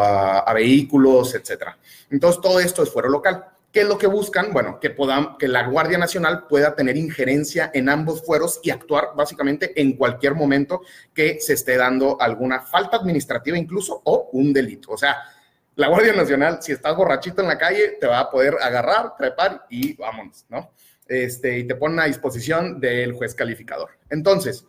a, 0.00 0.52
vehículos, 0.52 1.34
etcétera. 1.34 1.78
Entonces, 2.10 2.40
todo 2.40 2.60
esto 2.60 2.82
es 2.82 2.90
fuero 2.90 3.08
local. 3.08 3.44
¿Qué 3.72 3.80
es 3.80 3.88
lo 3.88 3.98
que 3.98 4.06
buscan? 4.06 4.52
Bueno, 4.52 4.78
que, 4.78 4.90
puedan, 4.90 5.36
que 5.36 5.48
la 5.48 5.66
Guardia 5.66 5.98
Nacional 5.98 6.46
pueda 6.48 6.76
tener 6.76 6.96
injerencia 6.96 7.72
en 7.74 7.88
ambos 7.88 8.24
fueros 8.24 8.60
y 8.62 8.70
actuar 8.70 9.08
básicamente 9.16 9.80
en 9.80 9.96
cualquier 9.96 10.36
momento 10.36 10.82
que 11.12 11.40
se 11.40 11.54
esté 11.54 11.76
dando 11.76 12.16
alguna 12.20 12.60
falta 12.60 12.98
administrativa 12.98 13.58
incluso 13.58 14.00
o 14.04 14.30
un 14.32 14.52
delito. 14.52 14.92
O 14.92 14.96
sea, 14.96 15.16
la 15.74 15.88
Guardia 15.88 16.12
Nacional, 16.12 16.58
si 16.62 16.70
estás 16.70 16.96
borrachito 16.96 17.42
en 17.42 17.48
la 17.48 17.58
calle, 17.58 17.96
te 18.00 18.06
va 18.06 18.20
a 18.20 18.30
poder 18.30 18.54
agarrar, 18.62 19.16
trepar 19.16 19.66
y 19.68 19.94
vámonos, 19.96 20.46
¿no? 20.48 20.70
Este, 21.08 21.58
y 21.58 21.66
te 21.66 21.74
ponen 21.74 21.98
a 21.98 22.04
disposición 22.04 22.78
del 22.78 23.12
juez 23.12 23.34
calificador. 23.34 23.90
Entonces, 24.08 24.64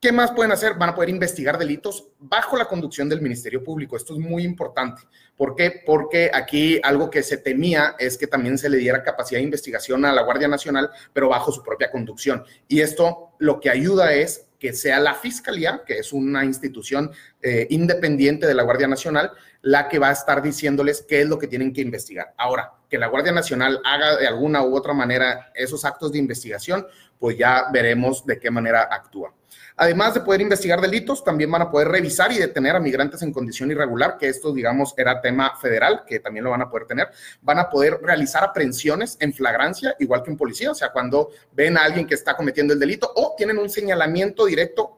¿Qué 0.00 0.12
más 0.12 0.30
pueden 0.30 0.52
hacer? 0.52 0.74
Van 0.74 0.90
a 0.90 0.94
poder 0.94 1.10
investigar 1.10 1.58
delitos 1.58 2.06
bajo 2.20 2.56
la 2.56 2.66
conducción 2.66 3.08
del 3.08 3.20
Ministerio 3.20 3.64
Público. 3.64 3.96
Esto 3.96 4.12
es 4.12 4.20
muy 4.20 4.44
importante. 4.44 5.02
¿Por 5.36 5.56
qué? 5.56 5.82
Porque 5.84 6.30
aquí 6.32 6.80
algo 6.84 7.10
que 7.10 7.24
se 7.24 7.36
temía 7.36 7.96
es 7.98 8.16
que 8.16 8.28
también 8.28 8.58
se 8.58 8.70
le 8.70 8.76
diera 8.76 9.02
capacidad 9.02 9.40
de 9.40 9.44
investigación 9.44 10.04
a 10.04 10.12
la 10.12 10.22
Guardia 10.22 10.46
Nacional, 10.46 10.88
pero 11.12 11.30
bajo 11.30 11.50
su 11.50 11.64
propia 11.64 11.90
conducción. 11.90 12.44
Y 12.68 12.80
esto 12.80 13.32
lo 13.40 13.58
que 13.58 13.70
ayuda 13.70 14.12
es 14.12 14.46
que 14.60 14.72
sea 14.72 15.00
la 15.00 15.14
Fiscalía, 15.14 15.82
que 15.84 15.98
es 15.98 16.12
una 16.12 16.44
institución 16.44 17.10
eh, 17.42 17.66
independiente 17.70 18.46
de 18.46 18.54
la 18.54 18.62
Guardia 18.62 18.86
Nacional, 18.86 19.32
la 19.62 19.88
que 19.88 19.98
va 19.98 20.10
a 20.10 20.12
estar 20.12 20.40
diciéndoles 20.42 21.02
qué 21.08 21.22
es 21.22 21.28
lo 21.28 21.40
que 21.40 21.48
tienen 21.48 21.72
que 21.72 21.80
investigar. 21.80 22.34
Ahora, 22.36 22.72
que 22.88 22.98
la 22.98 23.08
Guardia 23.08 23.32
Nacional 23.32 23.80
haga 23.84 24.16
de 24.16 24.28
alguna 24.28 24.62
u 24.62 24.76
otra 24.76 24.94
manera 24.94 25.50
esos 25.56 25.84
actos 25.84 26.12
de 26.12 26.18
investigación, 26.18 26.86
pues 27.18 27.36
ya 27.36 27.66
veremos 27.72 28.24
de 28.24 28.38
qué 28.38 28.48
manera 28.48 28.82
actúa. 28.82 29.34
Además 29.80 30.12
de 30.12 30.20
poder 30.20 30.40
investigar 30.40 30.80
delitos, 30.80 31.22
también 31.22 31.50
van 31.52 31.62
a 31.62 31.70
poder 31.70 31.86
revisar 31.86 32.32
y 32.32 32.38
detener 32.38 32.74
a 32.74 32.80
migrantes 32.80 33.22
en 33.22 33.32
condición 33.32 33.70
irregular, 33.70 34.18
que 34.18 34.28
esto, 34.28 34.52
digamos, 34.52 34.92
era 34.96 35.20
tema 35.20 35.54
federal, 35.56 36.02
que 36.04 36.18
también 36.18 36.44
lo 36.44 36.50
van 36.50 36.62
a 36.62 36.68
poder 36.68 36.86
tener. 36.86 37.08
Van 37.42 37.60
a 37.60 37.70
poder 37.70 38.00
realizar 38.02 38.42
aprehensiones 38.42 39.16
en 39.20 39.32
flagrancia, 39.32 39.94
igual 40.00 40.24
que 40.24 40.30
un 40.30 40.36
policía, 40.36 40.72
o 40.72 40.74
sea, 40.74 40.90
cuando 40.90 41.30
ven 41.52 41.78
a 41.78 41.84
alguien 41.84 42.08
que 42.08 42.14
está 42.14 42.36
cometiendo 42.36 42.74
el 42.74 42.80
delito 42.80 43.12
o 43.14 43.34
tienen 43.36 43.56
un 43.56 43.70
señalamiento 43.70 44.46
directo 44.46 44.97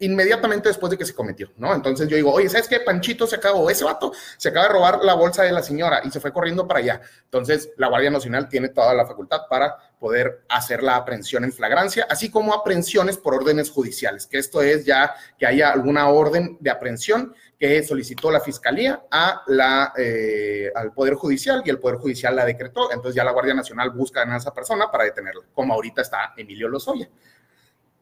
inmediatamente 0.00 0.68
después 0.68 0.90
de 0.90 0.98
que 0.98 1.04
se 1.04 1.14
cometió, 1.14 1.52
¿no? 1.56 1.74
Entonces 1.74 2.08
yo 2.08 2.16
digo, 2.16 2.32
oye, 2.32 2.48
¿sabes 2.48 2.68
qué? 2.68 2.80
Panchito 2.80 3.26
se 3.26 3.36
acabó, 3.36 3.68
ese 3.70 3.84
vato 3.84 4.12
se 4.36 4.48
acaba 4.48 4.66
de 4.66 4.72
robar 4.72 5.00
la 5.04 5.14
bolsa 5.14 5.42
de 5.42 5.52
la 5.52 5.62
señora 5.62 6.00
y 6.04 6.10
se 6.10 6.20
fue 6.20 6.32
corriendo 6.32 6.66
para 6.66 6.80
allá. 6.80 7.00
Entonces, 7.24 7.70
la 7.76 7.88
Guardia 7.88 8.10
Nacional 8.10 8.48
tiene 8.48 8.70
toda 8.70 8.94
la 8.94 9.06
facultad 9.06 9.42
para 9.48 9.76
poder 9.98 10.42
hacer 10.48 10.82
la 10.82 10.96
aprehensión 10.96 11.44
en 11.44 11.52
flagrancia, 11.52 12.06
así 12.08 12.30
como 12.30 12.54
aprehensiones 12.54 13.18
por 13.18 13.34
órdenes 13.34 13.70
judiciales, 13.70 14.26
que 14.26 14.38
esto 14.38 14.62
es 14.62 14.86
ya 14.86 15.14
que 15.38 15.46
haya 15.46 15.70
alguna 15.70 16.08
orden 16.08 16.56
de 16.60 16.70
aprehensión 16.70 17.34
que 17.58 17.82
solicitó 17.82 18.30
la 18.30 18.40
Fiscalía 18.40 19.02
a 19.10 19.42
la, 19.48 19.92
eh, 19.98 20.72
al 20.74 20.94
Poder 20.94 21.12
Judicial 21.12 21.62
y 21.62 21.68
el 21.68 21.78
Poder 21.78 21.98
Judicial 21.98 22.34
la 22.34 22.46
decretó. 22.46 22.90
Entonces 22.90 23.16
ya 23.16 23.22
la 23.22 23.32
Guardia 23.32 23.52
Nacional 23.52 23.90
busca 23.90 24.22
a 24.22 24.36
esa 24.36 24.54
persona 24.54 24.90
para 24.90 25.04
detenerla, 25.04 25.42
como 25.52 25.74
ahorita 25.74 26.00
está 26.00 26.32
Emilio 26.38 26.68
Lozoya. 26.68 27.06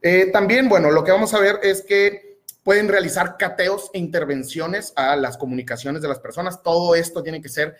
Eh, 0.00 0.30
también, 0.32 0.68
bueno, 0.68 0.90
lo 0.90 1.02
que 1.04 1.10
vamos 1.10 1.34
a 1.34 1.40
ver 1.40 1.60
es 1.62 1.82
que 1.82 2.40
pueden 2.62 2.88
realizar 2.88 3.36
cateos 3.38 3.90
e 3.92 3.98
intervenciones 3.98 4.92
a 4.94 5.16
las 5.16 5.36
comunicaciones 5.36 6.02
de 6.02 6.08
las 6.08 6.20
personas. 6.20 6.62
Todo 6.62 6.94
esto 6.94 7.22
tiene 7.22 7.40
que 7.40 7.48
ser 7.48 7.76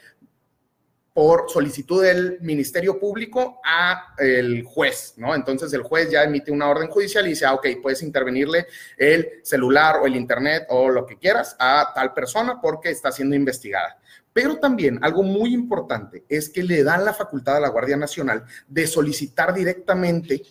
por 1.19 1.51
solicitud 1.51 2.05
del 2.05 2.39
Ministerio 2.43 2.99
Público 2.99 3.61
a 3.65 4.15
el 4.19 4.63
juez, 4.63 5.15
¿no? 5.17 5.35
Entonces 5.35 5.73
el 5.73 5.83
juez 5.83 6.11
ya 6.11 6.23
emite 6.23 6.53
una 6.53 6.69
orden 6.69 6.89
judicial 6.89 7.27
y 7.27 7.31
dice, 7.31 7.45
ah, 7.45 7.55
ok, 7.55 7.67
puedes 7.83 8.05
intervenirle 8.05 8.69
el 8.97 9.41
celular 9.43 9.97
o 9.97 10.07
el 10.07 10.15
internet 10.15 10.67
o 10.69 10.89
lo 10.89 11.05
que 11.05 11.19
quieras 11.19 11.57
a 11.59 11.91
tal 11.93 12.15
persona 12.15 12.61
porque 12.61 12.91
está 12.91 13.11
siendo 13.11 13.35
investigada. 13.35 13.99
Pero 14.33 14.59
también 14.59 15.01
algo 15.03 15.25
muy 15.25 15.53
importante 15.53 16.23
es 16.29 16.49
que 16.49 16.63
le 16.63 16.85
dan 16.85 17.05
la 17.05 17.13
facultad 17.13 17.57
a 17.57 17.61
la 17.61 17.71
Guardia 17.71 17.97
Nacional 17.97 18.45
de 18.69 18.87
solicitar 18.87 19.53
directamente 19.53 20.43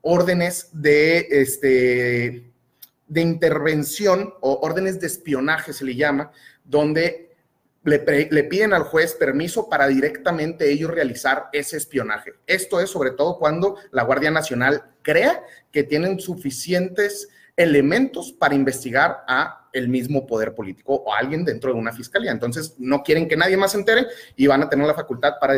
órdenes 0.00 0.70
de, 0.72 1.26
este, 1.30 2.52
de 3.06 3.20
intervención 3.20 4.34
o 4.40 4.60
órdenes 4.62 5.00
de 5.00 5.06
espionaje, 5.06 5.72
se 5.72 5.84
le 5.84 5.96
llama, 5.96 6.30
donde 6.64 7.28
le, 7.84 8.44
piden 8.44 8.72
al 8.72 8.82
juez 8.82 9.14
permiso 9.14 9.68
para 9.68 9.88
directamente 9.88 10.70
ellos 10.70 10.90
realizar 10.90 11.48
ese 11.52 11.76
espionaje. 11.76 12.32
Esto 12.46 12.80
es 12.80 12.90
sobre 12.90 13.12
todo 13.12 13.38
cuando 13.38 13.76
la 13.92 14.02
Guardia 14.02 14.30
Nacional 14.30 14.82
crea 15.02 15.42
que 15.72 15.84
tienen 15.84 16.20
suficientes 16.20 17.28
elementos 17.56 18.32
para 18.32 18.54
investigar 18.54 19.24
a 19.26 19.68
el 19.72 19.88
mismo 19.88 20.26
poder 20.26 20.54
político 20.54 20.94
o 20.94 21.12
a 21.12 21.18
alguien 21.18 21.44
dentro 21.44 21.72
de 21.72 21.78
una 21.78 21.92
fiscalía. 21.92 22.30
Entonces, 22.30 22.74
no 22.78 23.02
quieren 23.02 23.28
que 23.28 23.36
nadie 23.36 23.56
más 23.56 23.72
se 23.72 23.78
entere 23.78 24.06
y 24.36 24.46
van 24.46 24.62
a 24.62 24.68
tener 24.68 24.86
la 24.86 24.94
facultad 24.94 25.34
para 25.40 25.54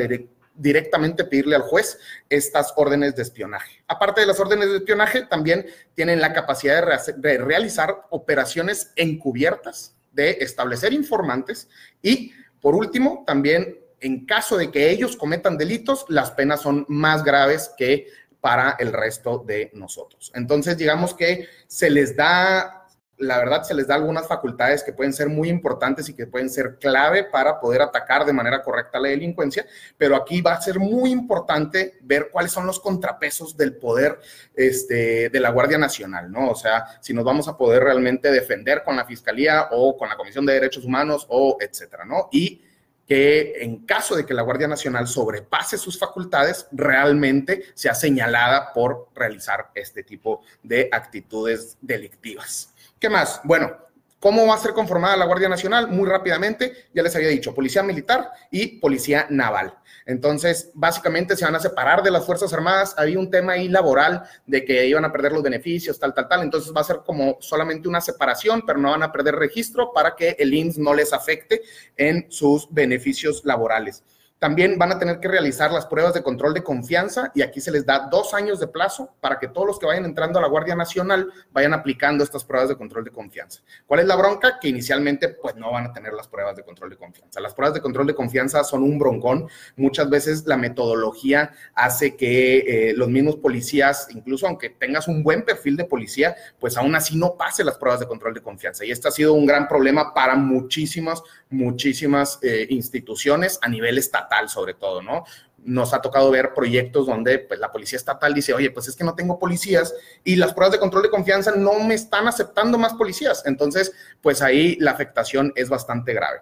directamente 0.54 1.24
pedirle 1.24 1.56
al 1.56 1.62
juez 1.62 1.98
estas 2.28 2.72
órdenes 2.76 3.16
de 3.16 3.22
espionaje. 3.22 3.82
Aparte 3.86 4.20
de 4.20 4.26
las 4.26 4.40
órdenes 4.40 4.70
de 4.70 4.76
espionaje, 4.78 5.22
también 5.26 5.66
tienen 5.94 6.20
la 6.20 6.32
capacidad 6.32 6.84
de 7.16 7.38
realizar 7.38 8.06
operaciones 8.10 8.92
encubiertas 8.96 9.94
de 10.12 10.38
establecer 10.40 10.92
informantes 10.92 11.68
y, 12.02 12.32
por 12.60 12.74
último, 12.74 13.24
también 13.26 13.78
en 14.00 14.26
caso 14.26 14.56
de 14.56 14.70
que 14.70 14.90
ellos 14.90 15.16
cometan 15.16 15.56
delitos, 15.56 16.04
las 16.08 16.30
penas 16.32 16.62
son 16.62 16.84
más 16.88 17.22
graves 17.22 17.70
que 17.76 18.08
para 18.40 18.76
el 18.78 18.92
resto 18.92 19.44
de 19.46 19.70
nosotros. 19.74 20.32
Entonces, 20.34 20.76
digamos 20.76 21.14
que 21.14 21.48
se 21.66 21.90
les 21.90 22.16
da 22.16 22.79
la 23.20 23.38
verdad 23.38 23.62
se 23.62 23.74
les 23.74 23.86
da 23.86 23.94
algunas 23.94 24.26
facultades 24.26 24.82
que 24.82 24.92
pueden 24.92 25.12
ser 25.12 25.28
muy 25.28 25.48
importantes 25.48 26.08
y 26.08 26.14
que 26.14 26.26
pueden 26.26 26.50
ser 26.50 26.78
clave 26.78 27.24
para 27.24 27.60
poder 27.60 27.82
atacar 27.82 28.24
de 28.24 28.32
manera 28.32 28.62
correcta 28.62 28.98
la 28.98 29.08
delincuencia, 29.08 29.66
pero 29.96 30.16
aquí 30.16 30.40
va 30.40 30.54
a 30.54 30.60
ser 30.60 30.78
muy 30.78 31.10
importante 31.10 31.98
ver 32.02 32.30
cuáles 32.32 32.52
son 32.52 32.66
los 32.66 32.80
contrapesos 32.80 33.56
del 33.56 33.76
poder 33.76 34.18
este, 34.54 35.28
de 35.28 35.40
la 35.40 35.50
Guardia 35.50 35.78
Nacional, 35.78 36.30
¿no? 36.32 36.50
O 36.50 36.54
sea, 36.54 36.98
si 37.00 37.12
nos 37.12 37.24
vamos 37.24 37.46
a 37.48 37.56
poder 37.56 37.84
realmente 37.84 38.30
defender 38.30 38.82
con 38.82 38.96
la 38.96 39.04
Fiscalía 39.04 39.68
o 39.70 39.96
con 39.96 40.08
la 40.08 40.16
Comisión 40.16 40.46
de 40.46 40.54
Derechos 40.54 40.84
Humanos 40.84 41.26
o 41.28 41.58
etcétera, 41.60 42.04
¿no? 42.04 42.28
Y 42.32 42.62
que 43.10 43.64
en 43.64 43.84
caso 43.86 44.14
de 44.14 44.24
que 44.24 44.32
la 44.32 44.42
Guardia 44.42 44.68
Nacional 44.68 45.08
sobrepase 45.08 45.76
sus 45.76 45.98
facultades, 45.98 46.68
realmente 46.70 47.64
sea 47.74 47.92
señalada 47.92 48.72
por 48.72 49.08
realizar 49.16 49.72
este 49.74 50.04
tipo 50.04 50.42
de 50.62 50.88
actitudes 50.92 51.76
delictivas. 51.80 52.72
¿Qué 53.00 53.08
más? 53.08 53.40
Bueno, 53.44 53.76
¿Cómo 54.20 54.46
va 54.46 54.54
a 54.54 54.58
ser 54.58 54.74
conformada 54.74 55.16
la 55.16 55.24
Guardia 55.24 55.48
Nacional? 55.48 55.88
Muy 55.88 56.06
rápidamente, 56.06 56.88
ya 56.92 57.02
les 57.02 57.16
había 57.16 57.28
dicho, 57.28 57.54
Policía 57.54 57.82
Militar 57.82 58.30
y 58.50 58.78
Policía 58.78 59.26
Naval. 59.30 59.72
Entonces, 60.04 60.70
básicamente 60.74 61.34
se 61.36 61.46
van 61.46 61.54
a 61.54 61.58
separar 61.58 62.02
de 62.02 62.10
las 62.10 62.26
Fuerzas 62.26 62.52
Armadas. 62.52 62.94
Había 62.98 63.18
un 63.18 63.30
tema 63.30 63.52
ahí 63.52 63.68
laboral 63.68 64.24
de 64.44 64.62
que 64.62 64.86
iban 64.86 65.06
a 65.06 65.12
perder 65.12 65.32
los 65.32 65.42
beneficios, 65.42 65.98
tal, 65.98 66.12
tal, 66.12 66.28
tal. 66.28 66.42
Entonces 66.42 66.70
va 66.76 66.82
a 66.82 66.84
ser 66.84 66.98
como 66.98 67.38
solamente 67.40 67.88
una 67.88 68.02
separación, 68.02 68.62
pero 68.66 68.78
no 68.78 68.90
van 68.90 69.02
a 69.02 69.10
perder 69.10 69.36
registro 69.36 69.90
para 69.94 70.14
que 70.14 70.36
el 70.38 70.52
IMSS 70.52 70.76
no 70.76 70.92
les 70.92 71.14
afecte 71.14 71.62
en 71.96 72.26
sus 72.30 72.70
beneficios 72.70 73.42
laborales. 73.46 74.04
También 74.40 74.78
van 74.78 74.90
a 74.90 74.98
tener 74.98 75.20
que 75.20 75.28
realizar 75.28 75.70
las 75.70 75.84
pruebas 75.84 76.14
de 76.14 76.22
control 76.22 76.54
de 76.54 76.62
confianza 76.62 77.30
y 77.34 77.42
aquí 77.42 77.60
se 77.60 77.70
les 77.70 77.84
da 77.84 78.08
dos 78.10 78.32
años 78.32 78.58
de 78.58 78.68
plazo 78.68 79.12
para 79.20 79.38
que 79.38 79.48
todos 79.48 79.66
los 79.66 79.78
que 79.78 79.84
vayan 79.84 80.06
entrando 80.06 80.38
a 80.38 80.42
la 80.42 80.48
Guardia 80.48 80.74
Nacional 80.74 81.30
vayan 81.52 81.74
aplicando 81.74 82.24
estas 82.24 82.42
pruebas 82.42 82.70
de 82.70 82.76
control 82.76 83.04
de 83.04 83.10
confianza. 83.10 83.60
¿Cuál 83.86 84.00
es 84.00 84.06
la 84.06 84.16
bronca? 84.16 84.58
Que 84.58 84.68
inicialmente 84.68 85.28
pues 85.28 85.56
no 85.56 85.72
van 85.72 85.88
a 85.88 85.92
tener 85.92 86.14
las 86.14 86.26
pruebas 86.26 86.56
de 86.56 86.64
control 86.64 86.88
de 86.88 86.96
confianza. 86.96 87.38
Las 87.38 87.52
pruebas 87.52 87.74
de 87.74 87.82
control 87.82 88.06
de 88.06 88.14
confianza 88.14 88.64
son 88.64 88.82
un 88.82 88.98
broncón. 88.98 89.46
Muchas 89.76 90.08
veces 90.08 90.46
la 90.46 90.56
metodología 90.56 91.52
hace 91.74 92.16
que 92.16 92.60
eh, 92.60 92.94
los 92.96 93.08
mismos 93.08 93.36
policías, 93.36 94.08
incluso 94.08 94.46
aunque 94.46 94.70
tengas 94.70 95.06
un 95.06 95.22
buen 95.22 95.44
perfil 95.44 95.76
de 95.76 95.84
policía, 95.84 96.34
pues 96.58 96.78
aún 96.78 96.94
así 96.94 97.14
no 97.14 97.34
pase 97.34 97.62
las 97.62 97.76
pruebas 97.76 98.00
de 98.00 98.06
control 98.06 98.32
de 98.32 98.40
confianza. 98.40 98.86
Y 98.86 98.90
este 98.90 99.06
ha 99.06 99.10
sido 99.10 99.34
un 99.34 99.44
gran 99.44 99.68
problema 99.68 100.14
para 100.14 100.34
muchísimas, 100.34 101.22
muchísimas 101.50 102.38
eh, 102.40 102.66
instituciones 102.70 103.58
a 103.60 103.68
nivel 103.68 103.98
estatal 103.98 104.29
sobre 104.48 104.74
todo, 104.74 105.02
¿no? 105.02 105.24
Nos 105.58 105.92
ha 105.92 106.00
tocado 106.00 106.30
ver 106.30 106.54
proyectos 106.54 107.06
donde 107.06 107.40
pues, 107.40 107.60
la 107.60 107.70
policía 107.70 107.96
estatal 107.96 108.32
dice, 108.32 108.54
oye, 108.54 108.70
pues 108.70 108.88
es 108.88 108.96
que 108.96 109.04
no 109.04 109.14
tengo 109.14 109.38
policías 109.38 109.94
y 110.24 110.36
las 110.36 110.54
pruebas 110.54 110.72
de 110.72 110.78
control 110.78 111.02
de 111.02 111.10
confianza 111.10 111.52
no 111.54 111.78
me 111.80 111.94
están 111.94 112.26
aceptando 112.28 112.78
más 112.78 112.94
policías. 112.94 113.44
Entonces, 113.46 113.92
pues 114.22 114.42
ahí 114.42 114.76
la 114.76 114.92
afectación 114.92 115.52
es 115.56 115.68
bastante 115.68 116.14
grave. 116.14 116.40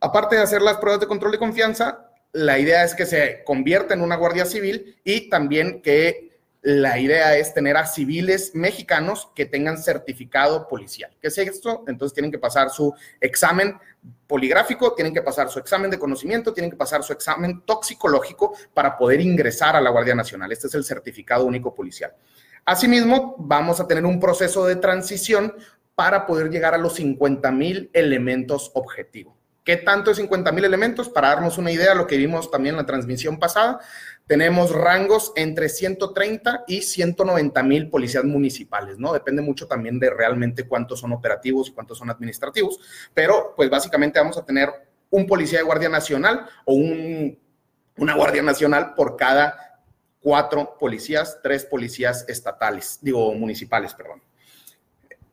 Aparte 0.00 0.36
de 0.36 0.42
hacer 0.42 0.62
las 0.62 0.78
pruebas 0.78 1.00
de 1.00 1.06
control 1.06 1.32
de 1.32 1.38
confianza, 1.38 2.10
la 2.32 2.58
idea 2.58 2.84
es 2.84 2.94
que 2.94 3.06
se 3.06 3.42
convierta 3.44 3.94
en 3.94 4.02
una 4.02 4.16
guardia 4.16 4.44
civil 4.44 4.96
y 5.04 5.28
también 5.28 5.82
que 5.82 6.27
la 6.62 6.98
idea 6.98 7.36
es 7.36 7.54
tener 7.54 7.76
a 7.76 7.86
civiles 7.86 8.52
mexicanos 8.54 9.30
que 9.34 9.46
tengan 9.46 9.78
certificado 9.78 10.66
policial. 10.66 11.16
¿Qué 11.20 11.28
es 11.28 11.38
esto? 11.38 11.84
Entonces 11.86 12.14
tienen 12.14 12.32
que 12.32 12.38
pasar 12.38 12.70
su 12.70 12.92
examen 13.20 13.78
poligráfico, 14.26 14.94
tienen 14.94 15.14
que 15.14 15.22
pasar 15.22 15.48
su 15.48 15.58
examen 15.58 15.90
de 15.90 15.98
conocimiento, 15.98 16.52
tienen 16.52 16.70
que 16.70 16.76
pasar 16.76 17.02
su 17.02 17.12
examen 17.12 17.62
toxicológico 17.64 18.54
para 18.74 18.96
poder 18.98 19.20
ingresar 19.20 19.76
a 19.76 19.80
la 19.80 19.90
Guardia 19.90 20.14
Nacional. 20.14 20.50
Este 20.50 20.66
es 20.66 20.74
el 20.74 20.84
certificado 20.84 21.44
único 21.46 21.74
policial. 21.74 22.12
Asimismo, 22.64 23.36
vamos 23.38 23.80
a 23.80 23.86
tener 23.86 24.04
un 24.04 24.18
proceso 24.18 24.66
de 24.66 24.76
transición 24.76 25.54
para 25.94 26.26
poder 26.26 26.50
llegar 26.50 26.74
a 26.74 26.78
los 26.78 26.94
50 26.96 27.50
mil 27.52 27.90
elementos 27.92 28.70
objetivo. 28.74 29.37
¿Qué 29.68 29.76
tanto 29.76 30.10
es 30.10 30.16
50 30.16 30.50
mil 30.52 30.64
elementos? 30.64 31.10
Para 31.10 31.28
darnos 31.28 31.58
una 31.58 31.70
idea, 31.70 31.94
lo 31.94 32.06
que 32.06 32.16
vimos 32.16 32.50
también 32.50 32.74
en 32.74 32.78
la 32.78 32.86
transmisión 32.86 33.38
pasada, 33.38 33.80
tenemos 34.26 34.70
rangos 34.70 35.30
entre 35.36 35.68
130 35.68 36.64
y 36.66 36.80
190 36.80 37.62
mil 37.64 37.90
policías 37.90 38.24
municipales, 38.24 38.98
¿no? 38.98 39.12
Depende 39.12 39.42
mucho 39.42 39.66
también 39.66 40.00
de 40.00 40.08
realmente 40.08 40.66
cuántos 40.66 41.00
son 41.00 41.12
operativos 41.12 41.68
y 41.68 41.72
cuántos 41.72 41.98
son 41.98 42.08
administrativos, 42.08 42.80
pero 43.12 43.52
pues 43.54 43.68
básicamente 43.68 44.18
vamos 44.18 44.38
a 44.38 44.44
tener 44.46 44.70
un 45.10 45.26
policía 45.26 45.58
de 45.58 45.66
Guardia 45.66 45.90
Nacional 45.90 46.46
o 46.64 46.72
un, 46.72 47.38
una 47.98 48.14
Guardia 48.14 48.42
Nacional 48.42 48.94
por 48.94 49.16
cada 49.16 49.82
cuatro 50.18 50.78
policías, 50.80 51.40
tres 51.42 51.66
policías 51.66 52.24
estatales, 52.26 53.00
digo 53.02 53.34
municipales, 53.34 53.92
perdón. 53.92 54.22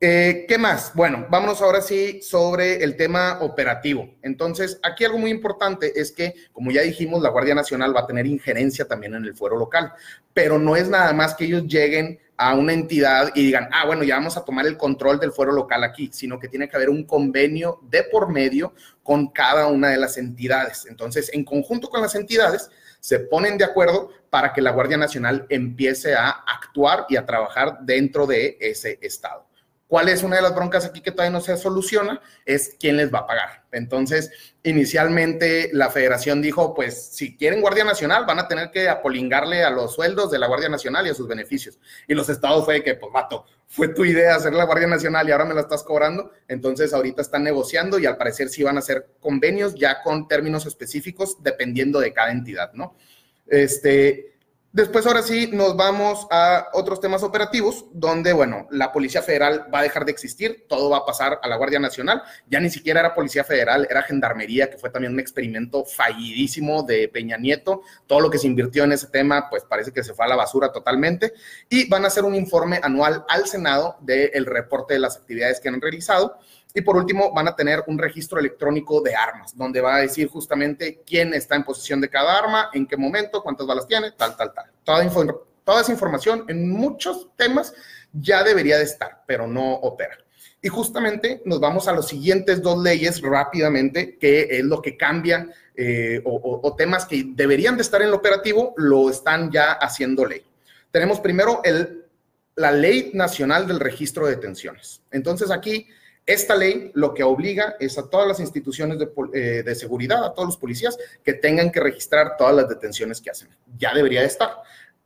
Eh, 0.02 0.46
¿Qué 0.48 0.58
más? 0.58 0.92
Bueno, 0.94 1.26
vámonos 1.30 1.62
ahora 1.62 1.82
sí 1.82 2.22
sobre 2.22 2.84
el 2.84 2.98
tema 2.98 3.40
operativo. 3.42 4.14
Entonces, 4.22 4.80
aquí 4.84 5.06
algo 5.06 5.18
muy 5.18 5.32
importante 5.32 6.00
es 6.00 6.12
que, 6.12 6.34
como 6.52 6.72
ya 6.72 6.82
dijimos, 6.82 7.22
la 7.22 7.30
Guardia 7.30 7.56
Nacional 7.56 7.96
va 7.96 8.02
a 8.02 8.08
tener 8.08 8.28
injerencia 8.28 8.86
también 8.86 9.16
en 9.16 9.24
el 9.24 9.36
fuero 9.36 9.58
local, 9.58 9.94
pero 10.34 10.60
no 10.60 10.76
es 10.76 10.90
nada 10.90 11.14
más 11.14 11.34
que 11.34 11.46
ellos 11.46 11.64
lleguen 11.66 12.20
a 12.38 12.54
una 12.54 12.74
entidad 12.74 13.32
y 13.36 13.46
digan, 13.46 13.70
ah, 13.72 13.86
bueno, 13.86 14.04
ya 14.04 14.16
vamos 14.16 14.36
a 14.36 14.44
tomar 14.44 14.68
el 14.68 14.76
control 14.76 15.18
del 15.20 15.32
fuero 15.32 15.54
local 15.54 15.84
aquí, 15.86 16.10
sino 16.12 16.38
que 16.38 16.50
tiene 16.50 16.68
que 16.68 16.76
haber 16.76 16.90
un 16.90 17.06
convenio 17.06 17.80
de 17.84 18.04
por 18.04 18.30
medio 18.30 18.74
con 19.02 19.30
cada 19.30 19.68
una 19.68 19.90
de 19.90 19.98
las 19.98 20.18
entidades. 20.18 20.86
Entonces, 20.90 21.32
en 21.34 21.46
conjunto 21.46 21.90
con 21.90 22.02
las 22.02 22.16
entidades, 22.16 22.70
se 23.00 23.20
ponen 23.20 23.58
de 23.58 23.64
acuerdo 23.64 24.10
para 24.30 24.52
que 24.52 24.62
la 24.62 24.72
Guardia 24.72 24.98
Nacional 24.98 25.46
empiece 25.48 26.16
a 26.16 26.30
actuar 26.30 27.06
y 27.08 27.16
a 27.16 27.26
trabajar 27.26 27.80
dentro 27.82 28.26
de 28.28 28.58
ese 28.60 29.00
estado. 29.02 29.45
¿Cuál 29.88 30.10
es 30.10 30.24
una 30.24 30.38
de 30.38 30.42
las 30.42 30.56
broncas 30.56 30.84
aquí 30.84 31.02
que 31.02 31.12
todavía 31.12 31.32
no 31.32 31.42
se 31.42 31.56
soluciona? 31.58 32.20
Es 32.44 32.76
quién 32.80 32.98
les 32.98 33.14
va 33.14 33.20
a 33.20 33.28
pagar. 33.28 33.66
Entonces, 33.72 34.32
inicialmente 34.64 35.70
la 35.74 35.92
federación 35.92 36.42
dijo, 36.42 36.74
pues 36.74 37.10
si 37.14 37.38
quieren 37.38 37.62
Guardia 37.62 37.84
Nacional, 37.84 38.26
van 38.26 38.40
a 38.40 38.48
tener 38.48 38.72
que 38.72 38.90
apolingarle 38.90 39.64
a 39.64 39.70
los 39.70 39.94
sueldos 39.94 40.32
de 40.32 40.40
la 40.40 40.48
Guardia 40.48 40.70
Nacional 40.70 41.06
y 41.06 41.12
a 41.12 41.14
sus 41.14 41.28
beneficios. 41.28 41.78
Y 42.08 42.16
los 42.16 42.30
estados 42.30 42.66
fue 42.66 42.84
que, 42.84 42.96
pues, 42.96 43.14
vato, 43.14 43.46
fue 43.68 43.90
tu 43.90 44.06
idea 44.06 44.36
hacer 44.36 44.54
la 44.54 44.64
Guardia 44.64 44.88
Nacional 44.88 45.30
y 45.30 45.32
ahora 45.32 45.46
me 45.46 45.54
la 45.54 45.62
estás 45.62 45.84
cobrando. 45.84 46.32
Entonces, 46.48 46.92
ahorita 46.92 47.22
están 47.22 47.44
negociando 47.44 48.00
y 48.00 48.08
al 48.08 48.18
parecer 48.18 48.50
sí 48.50 48.64
van 48.64 48.78
a 48.78 48.80
hacer 48.80 49.10
convenios 49.20 49.76
ya 49.76 50.02
con 50.02 50.28
términos 50.28 50.66
específicos 50.66 51.44
dependiendo 51.44 52.00
de 52.00 52.12
cada 52.12 52.32
entidad, 52.32 52.74
¿no? 52.74 52.96
Este, 53.48 54.35
Después, 54.76 55.06
ahora 55.08 55.22
sí, 55.22 55.50
nos 55.54 55.78
vamos 55.78 56.28
a 56.30 56.68
otros 56.74 57.00
temas 57.00 57.24
operativos, 57.24 57.86
donde, 57.94 58.34
bueno, 58.34 58.68
la 58.72 58.92
Policía 58.92 59.22
Federal 59.22 59.74
va 59.74 59.80
a 59.80 59.84
dejar 59.84 60.04
de 60.04 60.12
existir, 60.12 60.66
todo 60.68 60.90
va 60.90 60.98
a 60.98 61.06
pasar 61.06 61.40
a 61.42 61.48
la 61.48 61.56
Guardia 61.56 61.80
Nacional. 61.80 62.22
Ya 62.50 62.60
ni 62.60 62.70
siquiera 62.70 63.00
era 63.00 63.16
Policía 63.16 63.46
Federal, 63.46 63.88
era 63.90 64.02
Gendarmería, 64.02 64.70
que 64.70 64.78
fue 64.78 64.90
también 64.90 65.14
un 65.14 65.22
experimento 65.22 65.86
fallidísimo 65.86 66.84
de 66.84 67.08
Peña 67.08 67.38
Nieto. 67.38 67.84
Todo 68.06 68.20
lo 68.20 68.30
que 68.30 68.38
se 68.38 68.48
invirtió 68.48 68.84
en 68.84 68.92
ese 68.92 69.08
tema, 69.08 69.50
pues 69.50 69.64
parece 69.64 69.94
que 69.94 70.04
se 70.04 70.14
fue 70.14 70.26
a 70.26 70.28
la 70.28 70.36
basura 70.36 70.74
totalmente. 70.74 71.32
Y 71.70 71.88
van 71.88 72.04
a 72.04 72.08
hacer 72.08 72.26
un 72.26 72.36
informe 72.36 72.82
anual 72.84 73.24
al 73.30 73.48
Senado 73.48 73.96
del 74.02 74.46
reporte 74.46 74.96
de 74.96 75.00
las 75.00 75.16
actividades 75.16 75.62
que 75.62 75.70
han 75.70 75.80
realizado. 75.80 76.38
Y 76.78 76.82
por 76.82 76.98
último, 76.98 77.34
van 77.34 77.48
a 77.48 77.56
tener 77.56 77.86
un 77.88 77.98
registro 77.98 78.38
electrónico 78.38 79.02
de 79.02 79.16
armas, 79.16 79.58
donde 79.58 79.80
va 79.80 79.96
a 79.96 80.02
decir 80.02 80.28
justamente 80.28 81.02
quién 81.08 81.34
está 81.34 81.56
en 81.56 81.64
posesión 81.64 82.02
de 82.02 82.10
cada 82.10 82.38
arma, 82.38 82.70
en 82.74 82.86
qué 82.86 82.98
momento, 82.98 83.42
cuántas 83.42 83.66
balas 83.66 83.88
tiene, 83.88 84.12
tal, 84.12 84.36
tal, 84.36 84.54
tal. 84.54 84.66
Toda, 84.84 85.36
toda 85.64 85.82
esa 85.82 85.94
información 85.94 86.44
en 86.50 86.70
muchos 86.70 87.30
temas 87.38 87.74
ya 88.12 88.44
debería 88.44 88.78
de 88.78 88.84
estar, 88.84 89.24
pero 89.26 89.48
no 89.48 89.74
opera. 89.76 90.18
Y 90.62 90.68
justamente 90.68 91.42
nos 91.46 91.62
vamos 91.62 91.88
a 91.88 91.94
los 91.94 92.10
siguientes 92.10 92.62
dos 92.62 92.82
leyes 92.84 93.22
rápidamente, 93.22 94.18
que 94.18 94.48
es 94.50 94.66
lo 94.66 94.82
que 94.82 94.98
cambian 94.98 95.54
eh, 95.76 96.22
o, 96.26 96.76
temas 96.78 97.06
que 97.06 97.24
deberían 97.26 97.78
de 97.78 97.84
estar 97.84 98.02
en 98.02 98.10
el 98.10 98.14
operativo, 98.14 98.74
lo 98.76 99.10
están 99.10 99.50
ya 99.50 99.74
haciendo 99.74 100.26
ley. 100.26 100.44
Tenemos 100.92 101.22
primero 101.22 101.62
el, 101.64 102.06
la 102.56 102.72
Ley 102.72 103.12
Nacional 103.14 103.66
del 103.66 103.80
Registro 103.80 104.26
de 104.26 104.36
Detenciones. 104.36 105.02
Entonces 105.12 105.52
aquí 105.52 105.88
esta 106.26 106.56
ley 106.56 106.92
lo 106.96 107.14
que 107.14 107.24
obliga 107.24 107.76
es 107.80 107.98
a 107.98 108.10
todas 108.10 108.28
las 108.28 108.40
instituciones 108.40 108.98
eh, 109.34 109.64
de, 109.64 109.76
seguridad, 109.76 110.26
a 110.26 110.34
todos 110.34 110.48
los 110.48 110.58
policías, 110.58 110.98
que 111.24 111.34
tengan 111.34 111.72
que 111.72 111.80
registrar 111.80 112.36
todas 112.38 112.56
las 112.56 112.68
detenciones 112.68 113.22
que 113.22 113.30
hacen. 113.30 113.50
Ya 113.78 113.94
debería 113.94 114.22
de 114.22 114.28
estar. 114.28 114.50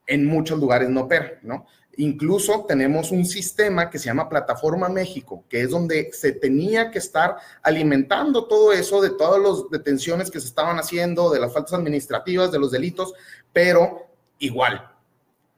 En 0.07 0.25
muchos 0.25 0.59
lugares 0.59 0.89
no 0.89 1.01
opera, 1.01 1.39
¿no? 1.43 1.67
Incluso 1.97 2.65
tenemos 2.65 3.11
un 3.11 3.25
sistema 3.25 3.89
que 3.89 3.99
se 3.99 4.05
llama 4.05 4.29
Plataforma 4.29 4.87
México, 4.87 5.43
que 5.49 5.61
es 5.61 5.69
donde 5.69 6.11
se 6.13 6.31
tenía 6.31 6.89
que 6.91 6.99
estar 6.99 7.35
alimentando 7.61 8.45
todo 8.47 8.71
eso 8.71 9.01
de 9.01 9.09
todas 9.09 9.41
las 9.41 9.69
detenciones 9.69 10.31
que 10.31 10.39
se 10.39 10.47
estaban 10.47 10.79
haciendo, 10.79 11.29
de 11.29 11.41
las 11.41 11.53
faltas 11.53 11.73
administrativas, 11.73 12.53
de 12.53 12.59
los 12.59 12.71
delitos, 12.71 13.13
pero 13.51 14.07
igual, 14.39 14.89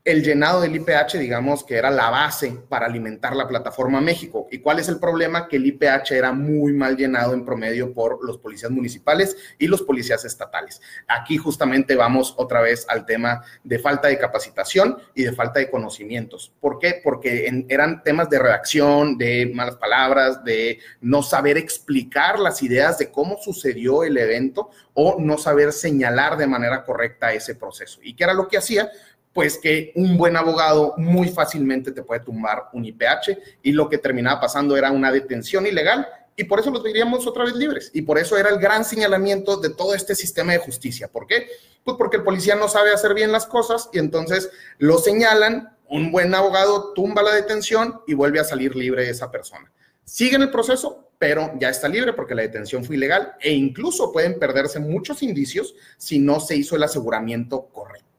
el 0.03 0.23
llenado 0.23 0.61
del 0.61 0.75
IPH, 0.75 1.19
digamos 1.19 1.63
que 1.63 1.75
era 1.75 1.91
la 1.91 2.09
base 2.09 2.57
para 2.67 2.87
alimentar 2.87 3.35
la 3.35 3.47
plataforma 3.47 4.01
México. 4.01 4.47
¿Y 4.49 4.57
cuál 4.57 4.79
es 4.79 4.89
el 4.89 4.99
problema? 4.99 5.47
Que 5.47 5.57
el 5.57 5.65
IPH 5.67 6.11
era 6.11 6.31
muy 6.31 6.73
mal 6.73 6.97
llenado 6.97 7.33
en 7.33 7.45
promedio 7.45 7.93
por 7.93 8.23
los 8.25 8.39
policías 8.39 8.71
municipales 8.71 9.37
y 9.59 9.67
los 9.67 9.83
policías 9.83 10.25
estatales. 10.25 10.81
Aquí 11.07 11.37
justamente 11.37 11.95
vamos 11.95 12.33
otra 12.37 12.61
vez 12.61 12.85
al 12.89 13.05
tema 13.05 13.43
de 13.63 13.77
falta 13.77 14.07
de 14.07 14.17
capacitación 14.17 14.97
y 15.13 15.23
de 15.23 15.33
falta 15.33 15.59
de 15.59 15.69
conocimientos. 15.69 16.51
¿Por 16.59 16.79
qué? 16.79 16.99
Porque 17.03 17.65
eran 17.69 18.01
temas 18.01 18.27
de 18.29 18.39
redacción, 18.39 19.19
de 19.19 19.51
malas 19.53 19.75
palabras, 19.75 20.43
de 20.43 20.79
no 20.99 21.21
saber 21.21 21.57
explicar 21.57 22.39
las 22.39 22.63
ideas 22.63 22.97
de 22.97 23.11
cómo 23.11 23.37
sucedió 23.39 24.03
el 24.03 24.17
evento 24.17 24.71
o 24.93 25.17
no 25.19 25.37
saber 25.37 25.71
señalar 25.73 26.37
de 26.37 26.47
manera 26.47 26.83
correcta 26.83 27.33
ese 27.33 27.55
proceso. 27.55 27.99
¿Y 28.01 28.15
qué 28.15 28.23
era 28.23 28.33
lo 28.33 28.47
que 28.47 28.57
hacía? 28.57 28.91
Pues 29.33 29.57
que 29.57 29.91
un 29.95 30.17
buen 30.17 30.35
abogado 30.35 30.93
muy 30.97 31.29
fácilmente 31.29 31.91
te 31.91 32.03
puede 32.03 32.21
tumbar 32.21 32.69
un 32.73 32.85
IPH 32.85 33.37
y 33.63 33.71
lo 33.71 33.89
que 33.89 33.97
terminaba 33.97 34.41
pasando 34.41 34.75
era 34.75 34.91
una 34.91 35.11
detención 35.11 35.65
ilegal 35.65 36.07
y 36.35 36.45
por 36.45 36.59
eso 36.59 36.71
los 36.71 36.83
veríamos 36.83 37.27
otra 37.27 37.45
vez 37.45 37.55
libres. 37.55 37.91
Y 37.93 38.01
por 38.01 38.17
eso 38.17 38.37
era 38.37 38.49
el 38.49 38.59
gran 38.59 38.83
señalamiento 38.83 39.57
de 39.57 39.69
todo 39.69 39.93
este 39.93 40.15
sistema 40.15 40.53
de 40.53 40.59
justicia. 40.59 41.07
¿Por 41.07 41.27
qué? 41.27 41.47
Pues 41.83 41.97
porque 41.97 42.17
el 42.17 42.23
policía 42.23 42.55
no 42.55 42.67
sabe 42.67 42.91
hacer 42.91 43.13
bien 43.13 43.31
las 43.31 43.45
cosas 43.45 43.89
y 43.93 43.99
entonces 43.99 44.49
lo 44.77 44.97
señalan 44.97 45.77
un 45.87 46.11
buen 46.11 46.33
abogado 46.33 46.93
tumba 46.93 47.21
la 47.21 47.35
detención 47.35 48.01
y 48.07 48.13
vuelve 48.13 48.39
a 48.39 48.45
salir 48.45 48.75
libre 48.75 49.09
esa 49.09 49.29
persona. 49.29 49.71
Sigue 50.03 50.35
en 50.35 50.41
el 50.41 50.49
proceso, 50.49 51.11
pero 51.19 51.51
ya 51.59 51.69
está 51.69 51.87
libre 51.87 52.13
porque 52.13 52.33
la 52.33 52.41
detención 52.41 52.83
fue 52.83 52.95
ilegal 52.95 53.33
e 53.39 53.51
incluso 53.51 54.11
pueden 54.11 54.39
perderse 54.39 54.79
muchos 54.79 55.21
indicios 55.21 55.75
si 55.97 56.17
no 56.17 56.39
se 56.39 56.55
hizo 56.55 56.75
el 56.75 56.83
aseguramiento 56.83 57.67
correcto. 57.67 58.10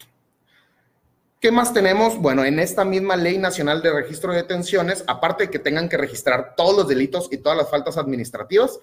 ¿Qué 1.42 1.50
más 1.50 1.74
tenemos? 1.74 2.18
Bueno, 2.18 2.44
en 2.44 2.60
esta 2.60 2.84
misma 2.84 3.16
Ley 3.16 3.36
Nacional 3.36 3.82
de 3.82 3.92
Registro 3.92 4.30
de 4.30 4.42
Detenciones, 4.42 5.02
aparte 5.08 5.42
de 5.42 5.50
que 5.50 5.58
tengan 5.58 5.88
que 5.88 5.96
registrar 5.96 6.54
todos 6.56 6.76
los 6.76 6.86
delitos 6.86 7.28
y 7.32 7.38
todas 7.38 7.58
las 7.58 7.68
faltas 7.68 7.96
administrativas, 7.96 8.78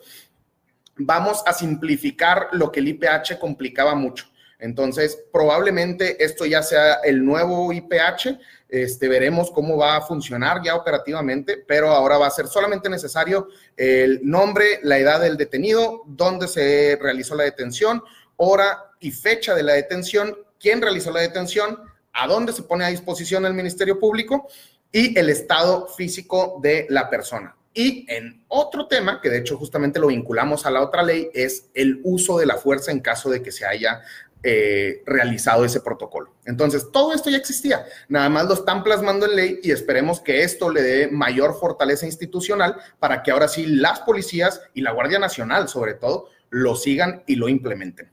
vamos 0.97 1.41
a 1.45 1.53
simplificar 1.53 2.49
lo 2.51 2.69
que 2.69 2.81
el 2.81 2.89
IPH 2.89 3.39
complicaba 3.39 3.95
mucho. 3.95 4.25
Entonces, 4.59 5.17
probablemente 5.31 6.21
esto 6.21 6.45
ya 6.45 6.61
sea 6.61 6.95
el 6.95 7.23
nuevo 7.23 7.71
IPH, 7.71 8.37
este, 8.67 9.07
veremos 9.07 9.51
cómo 9.51 9.77
va 9.77 9.95
a 9.95 10.01
funcionar 10.01 10.61
ya 10.61 10.75
operativamente, 10.75 11.63
pero 11.65 11.91
ahora 11.91 12.17
va 12.17 12.27
a 12.27 12.31
ser 12.31 12.47
solamente 12.47 12.89
necesario 12.89 13.47
el 13.77 14.19
nombre, 14.21 14.81
la 14.83 14.97
edad 14.97 15.21
del 15.21 15.37
detenido, 15.37 16.03
dónde 16.07 16.49
se 16.49 16.99
realizó 17.01 17.35
la 17.35 17.43
detención, 17.43 18.03
hora 18.35 18.91
y 18.99 19.11
fecha 19.11 19.55
de 19.55 19.63
la 19.63 19.75
detención, 19.75 20.35
quién 20.59 20.81
realizó 20.81 21.11
la 21.11 21.21
detención, 21.21 21.88
a 22.21 22.27
dónde 22.27 22.53
se 22.53 22.63
pone 22.63 22.85
a 22.85 22.89
disposición 22.89 23.45
el 23.45 23.53
Ministerio 23.53 23.99
Público 23.99 24.47
y 24.91 25.17
el 25.17 25.29
estado 25.29 25.87
físico 25.87 26.59
de 26.61 26.85
la 26.89 27.09
persona. 27.09 27.55
Y 27.73 28.05
en 28.09 28.43
otro 28.47 28.87
tema, 28.87 29.21
que 29.21 29.29
de 29.29 29.37
hecho 29.37 29.57
justamente 29.57 29.99
lo 29.99 30.07
vinculamos 30.07 30.65
a 30.65 30.71
la 30.71 30.81
otra 30.81 31.03
ley, 31.03 31.29
es 31.33 31.69
el 31.73 32.01
uso 32.03 32.37
de 32.37 32.45
la 32.45 32.57
fuerza 32.57 32.91
en 32.91 32.99
caso 32.99 33.29
de 33.29 33.41
que 33.41 33.51
se 33.51 33.65
haya 33.65 34.01
eh, 34.41 35.03
realizado 35.05 35.63
ese 35.63 35.79
protocolo. 35.79 36.33
Entonces, 36.45 36.91
todo 36.91 37.13
esto 37.13 37.29
ya 37.29 37.37
existía, 37.37 37.85
nada 38.07 38.27
más 38.29 38.47
lo 38.47 38.53
están 38.53 38.83
plasmando 38.83 39.25
en 39.25 39.35
ley 39.35 39.59
y 39.61 39.71
esperemos 39.71 40.19
que 40.19 40.43
esto 40.43 40.69
le 40.69 40.81
dé 40.81 41.07
mayor 41.09 41.59
fortaleza 41.59 42.05
institucional 42.05 42.77
para 42.99 43.21
que 43.21 43.31
ahora 43.31 43.47
sí 43.47 43.65
las 43.65 43.99
policías 43.99 44.61
y 44.73 44.81
la 44.81 44.91
Guardia 44.91 45.19
Nacional, 45.19 45.69
sobre 45.69 45.93
todo, 45.93 46.29
lo 46.49 46.75
sigan 46.75 47.23
y 47.27 47.35
lo 47.35 47.49
implementen. 47.49 48.09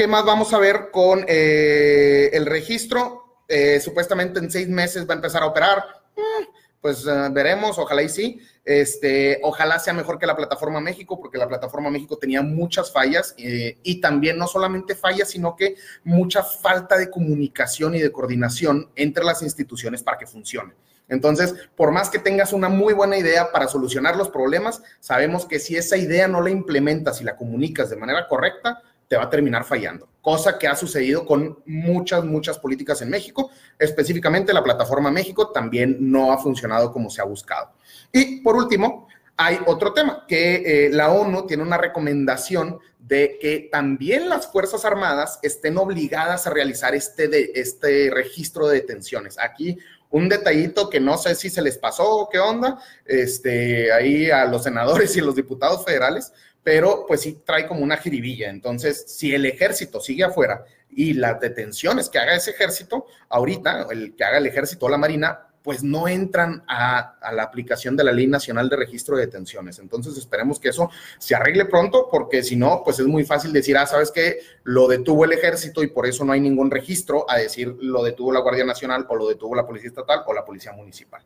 ¿Qué 0.00 0.06
más 0.06 0.24
vamos 0.24 0.54
a 0.54 0.58
ver 0.58 0.88
con 0.90 1.26
eh, 1.28 2.30
el 2.32 2.46
registro? 2.46 3.42
Eh, 3.46 3.80
supuestamente 3.80 4.38
en 4.38 4.50
seis 4.50 4.66
meses 4.66 5.06
va 5.06 5.12
a 5.12 5.16
empezar 5.16 5.42
a 5.42 5.46
operar. 5.46 5.84
Mm, 6.16 6.44
pues 6.80 7.06
eh, 7.06 7.28
veremos, 7.30 7.78
ojalá 7.78 8.02
y 8.02 8.08
sí. 8.08 8.40
Este, 8.64 9.38
ojalá 9.42 9.78
sea 9.78 9.92
mejor 9.92 10.18
que 10.18 10.24
la 10.24 10.34
plataforma 10.34 10.80
México, 10.80 11.20
porque 11.20 11.36
la 11.36 11.46
plataforma 11.46 11.90
México 11.90 12.16
tenía 12.16 12.40
muchas 12.40 12.90
fallas 12.90 13.34
y 13.36 14.00
también 14.00 14.38
no 14.38 14.46
solamente 14.46 14.94
fallas, 14.94 15.28
sino 15.28 15.54
que 15.54 15.74
mucha 16.02 16.42
falta 16.42 16.96
de 16.96 17.10
comunicación 17.10 17.94
y 17.94 18.00
de 18.00 18.10
coordinación 18.10 18.88
entre 18.96 19.22
las 19.22 19.42
instituciones 19.42 20.02
para 20.02 20.16
que 20.16 20.26
funcione. 20.26 20.72
Entonces, 21.10 21.54
por 21.76 21.90
más 21.90 22.08
que 22.08 22.20
tengas 22.20 22.54
una 22.54 22.70
muy 22.70 22.94
buena 22.94 23.18
idea 23.18 23.52
para 23.52 23.68
solucionar 23.68 24.16
los 24.16 24.30
problemas, 24.30 24.80
sabemos 25.00 25.44
que 25.44 25.58
si 25.58 25.76
esa 25.76 25.98
idea 25.98 26.26
no 26.26 26.40
la 26.40 26.48
implementas 26.48 27.20
y 27.20 27.24
la 27.24 27.36
comunicas 27.36 27.90
de 27.90 27.96
manera 27.96 28.28
correcta, 28.28 28.80
te 29.10 29.16
va 29.16 29.24
a 29.24 29.28
terminar 29.28 29.64
fallando, 29.64 30.08
cosa 30.20 30.56
que 30.56 30.68
ha 30.68 30.76
sucedido 30.76 31.26
con 31.26 31.58
muchas, 31.66 32.24
muchas 32.24 32.60
políticas 32.60 33.02
en 33.02 33.10
México, 33.10 33.50
específicamente 33.76 34.52
la 34.52 34.62
plataforma 34.62 35.10
México 35.10 35.50
también 35.50 35.96
no 35.98 36.30
ha 36.30 36.38
funcionado 36.38 36.92
como 36.92 37.10
se 37.10 37.20
ha 37.20 37.24
buscado. 37.24 37.72
Y 38.12 38.40
por 38.40 38.54
último, 38.54 39.08
hay 39.36 39.58
otro 39.66 39.92
tema, 39.94 40.24
que 40.28 40.86
eh, 40.86 40.90
la 40.90 41.10
ONU 41.10 41.44
tiene 41.48 41.64
una 41.64 41.76
recomendación 41.76 42.78
de 43.00 43.36
que 43.40 43.68
también 43.72 44.28
las 44.28 44.46
Fuerzas 44.46 44.84
Armadas 44.84 45.40
estén 45.42 45.76
obligadas 45.76 46.46
a 46.46 46.50
realizar 46.50 46.94
este, 46.94 47.26
de, 47.26 47.50
este 47.56 48.10
registro 48.12 48.68
de 48.68 48.76
detenciones. 48.76 49.40
Aquí 49.40 49.76
un 50.10 50.28
detallito 50.28 50.88
que 50.88 51.00
no 51.00 51.18
sé 51.18 51.34
si 51.34 51.50
se 51.50 51.62
les 51.62 51.78
pasó 51.78 52.08
o 52.08 52.28
qué 52.28 52.38
onda, 52.38 52.78
este, 53.06 53.92
ahí 53.92 54.30
a 54.30 54.44
los 54.44 54.62
senadores 54.62 55.16
y 55.16 55.20
los 55.20 55.34
diputados 55.34 55.84
federales, 55.84 56.32
pero 56.62 57.04
pues 57.06 57.22
sí 57.22 57.40
trae 57.44 57.66
como 57.66 57.80
una 57.80 57.96
jiribilla. 57.96 58.50
Entonces, 58.50 59.04
si 59.08 59.34
el 59.34 59.46
ejército 59.46 60.00
sigue 60.00 60.24
afuera 60.24 60.64
y 60.90 61.14
las 61.14 61.40
detenciones 61.40 62.08
que 62.08 62.18
haga 62.18 62.36
ese 62.36 62.50
ejército, 62.50 63.06
ahorita, 63.28 63.86
el 63.90 64.14
que 64.14 64.24
haga 64.24 64.38
el 64.38 64.46
ejército 64.46 64.86
o 64.86 64.88
la 64.88 64.98
marina, 64.98 65.50
pues 65.62 65.82
no 65.82 66.08
entran 66.08 66.62
a, 66.68 67.16
la 67.32 67.42
aplicación 67.42 67.96
de 67.96 68.04
la 68.04 68.12
Ley 68.12 68.26
Nacional 68.26 68.68
de 68.68 68.76
Registro 68.76 69.16
de 69.16 69.26
Detenciones. 69.26 69.78
Entonces 69.78 70.16
esperemos 70.16 70.58
que 70.58 70.70
eso 70.70 70.90
se 71.18 71.34
arregle 71.34 71.66
pronto, 71.66 72.08
porque 72.10 72.42
si 72.42 72.56
no, 72.56 72.82
pues 72.84 72.98
es 72.98 73.06
muy 73.06 73.24
fácil 73.24 73.52
decir, 73.52 73.76
ah, 73.76 73.86
sabes 73.86 74.10
que 74.10 74.38
lo 74.64 74.88
detuvo 74.88 75.24
el 75.24 75.32
ejército 75.32 75.82
y 75.82 75.88
por 75.88 76.06
eso 76.06 76.24
no 76.24 76.32
hay 76.32 76.40
ningún 76.40 76.70
registro, 76.70 77.26
a 77.28 77.36
decir 77.36 77.76
lo 77.80 78.02
detuvo 78.02 78.32
la 78.32 78.40
Guardia 78.40 78.64
Nacional 78.64 79.06
o 79.08 79.16
lo 79.16 79.28
detuvo 79.28 79.54
la 79.54 79.66
Policía 79.66 79.88
Estatal 79.88 80.22
o 80.26 80.32
la 80.32 80.44
Policía 80.44 80.72
Municipal. 80.72 81.22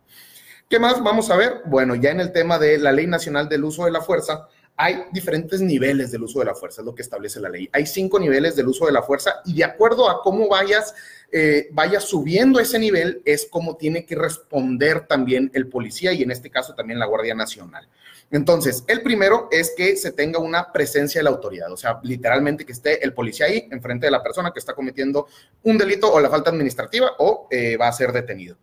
¿Qué 0.69 0.79
más 0.79 1.03
vamos 1.03 1.31
a 1.31 1.37
ver? 1.37 1.63
Bueno, 1.67 1.95
ya 1.95 2.11
en 2.11 2.21
el 2.21 2.33
tema 2.33 2.59
de 2.59 2.79
la 2.79 2.91
Ley 2.91 3.07
Nacional 3.07 3.49
del 3.49 3.65
Uso 3.65 3.85
de 3.85 3.93
la 3.93 4.01
Fuerza, 4.01 4.49
hay 4.77 5.05
diferentes 5.13 5.61
niveles 5.61 6.11
del 6.11 6.25
uso 6.25 6.41
de 6.41 6.47
la 6.47 6.55
fuerza, 6.55 6.81
es 6.81 6.87
lo 6.87 6.95
que 6.95 7.03
establece 7.03 7.41
la 7.41 7.49
ley. 7.49 7.69
Hay 7.73 7.87
cinco 7.87 8.19
niveles 8.19 8.57
del 8.57 8.67
uso 8.67 8.87
de 8.87 8.93
la 8.93 9.03
fuerza 9.03 9.41
y 9.45 9.55
de 9.55 9.65
acuerdo 9.65 10.11
a 10.11 10.21
cómo 10.23 10.49
vayas, 10.49 10.95
eh, 11.31 11.69
vayas 11.71 12.05
subiendo 12.05 12.59
ese 12.59 12.79
nivel, 12.79 13.23
es 13.25 13.47
como 13.49 13.77
tiene 13.77 14.05
que 14.05 14.17
responder 14.17 15.07
también 15.07 15.51
el 15.55 15.69
policía 15.69 16.13
y 16.13 16.23
en 16.23 16.33
este 16.33 16.51
caso 16.51 16.75
también 16.75 16.99
la 16.99 17.07
Guardia 17.07 17.35
Nacional. 17.35 17.89
Entonces, 18.31 18.83
el 18.89 19.03
primero 19.03 19.49
es 19.53 19.75
que 19.77 19.97
se 19.97 20.11
tenga 20.11 20.41
una 20.41 20.73
presencia 20.73 21.21
de 21.21 21.25
la 21.25 21.31
autoridad, 21.31 21.71
o 21.71 21.77
sea, 21.77 22.01
literalmente 22.03 22.67
que 22.67 22.73
esté 22.73 23.05
el 23.05 23.13
policía 23.13 23.47
ahí 23.47 23.69
enfrente 23.71 24.07
de 24.07 24.11
la 24.11 24.23
persona 24.25 24.51
que 24.53 24.59
está 24.59 24.75
cometiendo 24.75 25.29
un 25.63 25.79
delito 25.79 26.13
o 26.13 26.19
la 26.19 26.31
falta 26.31 26.51
administrativa 26.51 27.13
o 27.19 27.47
eh, 27.51 27.77
va 27.77 27.89
a 27.89 27.93
ser 27.93 28.11
detenido. 28.11 28.57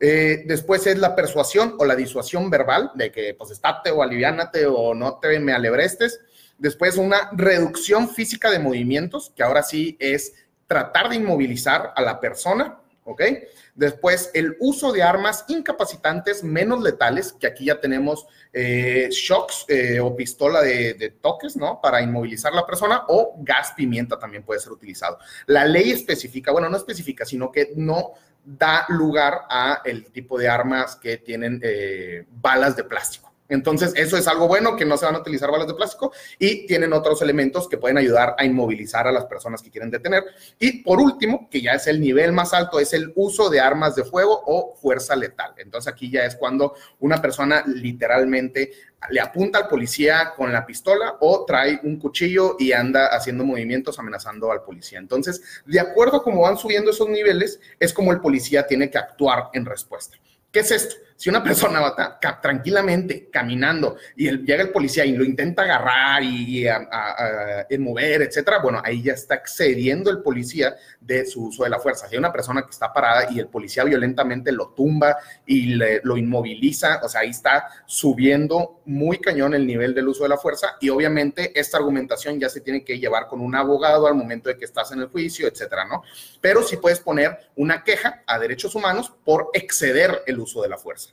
Eh, 0.00 0.44
después 0.46 0.86
es 0.86 0.98
la 0.98 1.16
persuasión 1.16 1.74
o 1.78 1.84
la 1.84 1.96
disuasión 1.96 2.50
verbal, 2.50 2.92
de 2.94 3.10
que 3.10 3.34
pues 3.34 3.50
estate 3.50 3.90
o 3.90 4.02
aliviánate 4.02 4.66
o 4.66 4.94
no 4.94 5.18
te 5.18 5.38
me 5.40 5.52
alebrestes. 5.52 6.20
Después 6.56 6.96
una 6.96 7.30
reducción 7.32 8.08
física 8.08 8.50
de 8.50 8.58
movimientos, 8.58 9.32
que 9.34 9.42
ahora 9.42 9.62
sí 9.62 9.96
es 10.00 10.34
tratar 10.66 11.08
de 11.08 11.16
inmovilizar 11.16 11.92
a 11.96 12.02
la 12.02 12.20
persona, 12.20 12.78
¿ok? 13.04 13.22
Después 13.74 14.30
el 14.34 14.56
uso 14.60 14.92
de 14.92 15.02
armas 15.02 15.44
incapacitantes 15.48 16.44
menos 16.44 16.82
letales, 16.82 17.32
que 17.32 17.46
aquí 17.46 17.66
ya 17.66 17.80
tenemos 17.80 18.26
eh, 18.52 19.08
shocks 19.10 19.64
eh, 19.68 19.98
o 20.00 20.14
pistola 20.14 20.60
de, 20.60 21.14
toques, 21.22 21.56
¿no? 21.56 21.80
Para 21.80 22.02
inmovilizar 22.02 22.52
a 22.52 22.56
la 22.56 22.66
persona 22.66 23.04
o 23.08 23.36
gas 23.38 23.72
pimienta 23.76 24.18
también 24.18 24.42
puede 24.42 24.60
ser 24.60 24.72
utilizado. 24.72 25.18
La 25.46 25.64
ley 25.64 25.90
especifica, 25.90 26.52
bueno, 26.52 26.68
no 26.68 26.76
especifica, 26.76 27.24
sino 27.24 27.50
que 27.50 27.72
no 27.76 28.12
da 28.44 28.86
lugar 28.88 29.42
a 29.48 29.82
el 29.84 30.10
tipo 30.10 30.38
de 30.38 30.48
armas 30.48 30.96
que 30.96 31.18
tienen 31.18 31.60
eh, 31.62 32.26
balas 32.30 32.76
de 32.76 32.84
plástico. 32.84 33.27
Entonces, 33.48 33.92
eso 33.96 34.16
es 34.16 34.28
algo 34.28 34.46
bueno, 34.46 34.76
que 34.76 34.84
no 34.84 34.96
se 34.96 35.06
van 35.06 35.14
a 35.14 35.20
utilizar 35.20 35.50
balas 35.50 35.66
de 35.66 35.74
plástico 35.74 36.12
y 36.38 36.66
tienen 36.66 36.92
otros 36.92 37.22
elementos 37.22 37.68
que 37.68 37.78
pueden 37.78 37.96
ayudar 37.96 38.34
a 38.38 38.44
inmovilizar 38.44 39.06
a 39.06 39.12
las 39.12 39.24
personas 39.24 39.62
que 39.62 39.70
quieren 39.70 39.90
detener. 39.90 40.24
Y 40.58 40.82
por 40.82 41.00
último, 41.00 41.48
que 41.50 41.62
ya 41.62 41.72
es 41.72 41.86
el 41.86 42.00
nivel 42.00 42.32
más 42.32 42.52
alto, 42.52 42.78
es 42.78 42.92
el 42.92 43.12
uso 43.16 43.48
de 43.48 43.60
armas 43.60 43.94
de 43.94 44.04
fuego 44.04 44.42
o 44.46 44.76
fuerza 44.76 45.16
letal. 45.16 45.54
Entonces, 45.56 45.92
aquí 45.92 46.10
ya 46.10 46.24
es 46.24 46.36
cuando 46.36 46.74
una 47.00 47.22
persona 47.22 47.64
literalmente 47.66 48.72
le 49.10 49.20
apunta 49.20 49.58
al 49.58 49.68
policía 49.68 50.32
con 50.36 50.52
la 50.52 50.66
pistola 50.66 51.16
o 51.20 51.44
trae 51.44 51.80
un 51.84 51.98
cuchillo 51.98 52.56
y 52.58 52.72
anda 52.72 53.06
haciendo 53.06 53.44
movimientos 53.44 53.98
amenazando 53.98 54.50
al 54.50 54.62
policía. 54.62 54.98
Entonces, 54.98 55.62
de 55.64 55.80
acuerdo 55.80 56.18
a 56.18 56.22
cómo 56.22 56.42
van 56.42 56.58
subiendo 56.58 56.90
esos 56.90 57.08
niveles, 57.08 57.60
es 57.78 57.92
como 57.92 58.12
el 58.12 58.20
policía 58.20 58.66
tiene 58.66 58.90
que 58.90 58.98
actuar 58.98 59.50
en 59.52 59.64
respuesta. 59.64 60.18
¿Qué 60.50 60.60
es 60.60 60.70
esto? 60.70 60.96
Si 61.18 61.28
una 61.28 61.42
persona 61.42 61.80
va 61.80 62.20
tranquilamente 62.40 63.28
caminando 63.28 63.96
y 64.14 64.30
llega 64.44 64.62
el 64.62 64.70
policía 64.70 65.04
y 65.04 65.16
lo 65.16 65.24
intenta 65.24 65.62
agarrar 65.62 66.22
y, 66.22 66.64
mover, 67.76 68.22
etcétera, 68.22 68.60
bueno, 68.60 68.80
ahí 68.84 69.02
ya 69.02 69.14
está 69.14 69.34
excediendo 69.34 70.10
el 70.10 70.22
policía 70.22 70.76
de 71.00 71.26
su 71.26 71.46
uso 71.46 71.64
de 71.64 71.70
la 71.70 71.80
fuerza. 71.80 72.06
Si 72.06 72.14
hay 72.14 72.20
una 72.20 72.30
persona 72.30 72.62
que 72.62 72.70
está 72.70 72.92
parada 72.92 73.26
y 73.32 73.40
el 73.40 73.48
policía 73.48 73.82
violentamente 73.82 74.52
lo 74.52 74.68
tumba 74.68 75.16
y 75.44 75.74
lo 75.74 76.16
inmoviliza, 76.16 77.00
o 77.02 77.08
sea, 77.08 77.22
ahí 77.22 77.30
está 77.30 77.68
subiendo 77.84 78.82
muy 78.84 79.18
cañón 79.18 79.54
el 79.54 79.66
nivel 79.66 79.96
del 79.96 80.06
uso 80.06 80.22
de 80.22 80.28
la 80.28 80.38
fuerza 80.38 80.76
y 80.80 80.88
obviamente 80.88 81.58
esta 81.58 81.78
argumentación 81.78 82.38
ya 82.38 82.48
se 82.48 82.60
tiene 82.60 82.84
que 82.84 82.96
llevar 82.96 83.26
con 83.26 83.40
un 83.40 83.56
abogado 83.56 84.06
al 84.06 84.14
momento 84.14 84.50
de 84.50 84.56
que 84.56 84.66
estás 84.66 84.92
en 84.92 85.00
el 85.00 85.08
juicio, 85.08 85.48
etcétera, 85.48 85.84
¿no? 85.84 86.04
Pero 86.40 86.62
sí 86.62 86.76
puedes 86.76 87.00
poner 87.00 87.36
una 87.56 87.82
queja 87.82 88.22
a 88.24 88.38
derechos 88.38 88.76
humanos 88.76 89.12
por 89.24 89.50
exceder 89.52 90.22
el 90.24 90.38
uso 90.38 90.62
de 90.62 90.68
la 90.68 90.78
fuerza. 90.78 91.07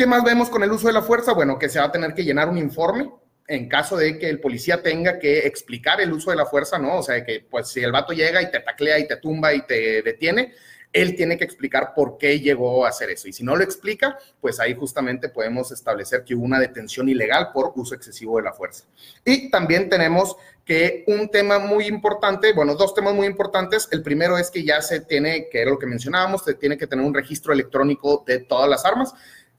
¿Qué 0.00 0.06
más 0.06 0.24
vemos 0.24 0.48
con 0.48 0.62
el 0.62 0.72
uso 0.72 0.86
de 0.86 0.94
la 0.94 1.02
fuerza? 1.02 1.34
Bueno, 1.34 1.58
que 1.58 1.68
se 1.68 1.78
va 1.78 1.84
a 1.84 1.92
tener 1.92 2.14
que 2.14 2.24
llenar 2.24 2.48
un 2.48 2.56
informe 2.56 3.10
en 3.46 3.68
caso 3.68 3.98
de 3.98 4.18
que 4.18 4.30
el 4.30 4.40
policía 4.40 4.82
tenga 4.82 5.18
que 5.18 5.40
explicar 5.40 6.00
el 6.00 6.10
uso 6.10 6.30
de 6.30 6.38
la 6.38 6.46
fuerza, 6.46 6.78
¿no? 6.78 6.96
O 6.96 7.02
sea, 7.02 7.22
que 7.22 7.46
pues 7.50 7.68
si 7.68 7.82
el 7.82 7.92
vato 7.92 8.14
llega 8.14 8.40
y 8.40 8.50
te 8.50 8.60
taclea 8.60 8.98
y 8.98 9.06
te 9.06 9.16
tumba 9.16 9.52
y 9.52 9.66
te 9.66 10.00
detiene, 10.00 10.54
él 10.90 11.14
tiene 11.14 11.36
que 11.36 11.44
explicar 11.44 11.92
por 11.94 12.16
qué 12.16 12.40
llegó 12.40 12.86
a 12.86 12.88
hacer 12.88 13.10
eso. 13.10 13.28
Y 13.28 13.34
si 13.34 13.44
no 13.44 13.54
lo 13.54 13.62
explica, 13.62 14.16
pues 14.40 14.58
ahí 14.58 14.74
justamente 14.74 15.28
podemos 15.28 15.70
establecer 15.70 16.24
que 16.24 16.34
hubo 16.34 16.46
una 16.46 16.58
detención 16.58 17.06
ilegal 17.10 17.50
por 17.52 17.72
uso 17.76 17.94
excesivo 17.94 18.38
de 18.38 18.44
la 18.44 18.54
fuerza. 18.54 18.86
Y 19.22 19.50
también 19.50 19.90
tenemos 19.90 20.34
que 20.64 21.04
un 21.08 21.28
tema 21.28 21.58
muy 21.58 21.86
importante, 21.86 22.54
bueno, 22.54 22.74
dos 22.74 22.94
temas 22.94 23.12
muy 23.12 23.26
importantes. 23.26 23.86
El 23.90 24.02
primero 24.02 24.38
es 24.38 24.50
que 24.50 24.64
ya 24.64 24.80
se 24.80 25.00
tiene, 25.00 25.48
que 25.50 25.60
era 25.60 25.70
lo 25.70 25.78
que 25.78 25.86
mencionábamos, 25.86 26.44
se 26.44 26.54
tiene 26.54 26.78
que 26.78 26.86
tener 26.86 27.04
un 27.04 27.12
registro 27.12 27.52
electrónico 27.52 28.24
de 28.26 28.38
todas 28.38 28.70
las 28.70 28.84
armas. 28.86 29.12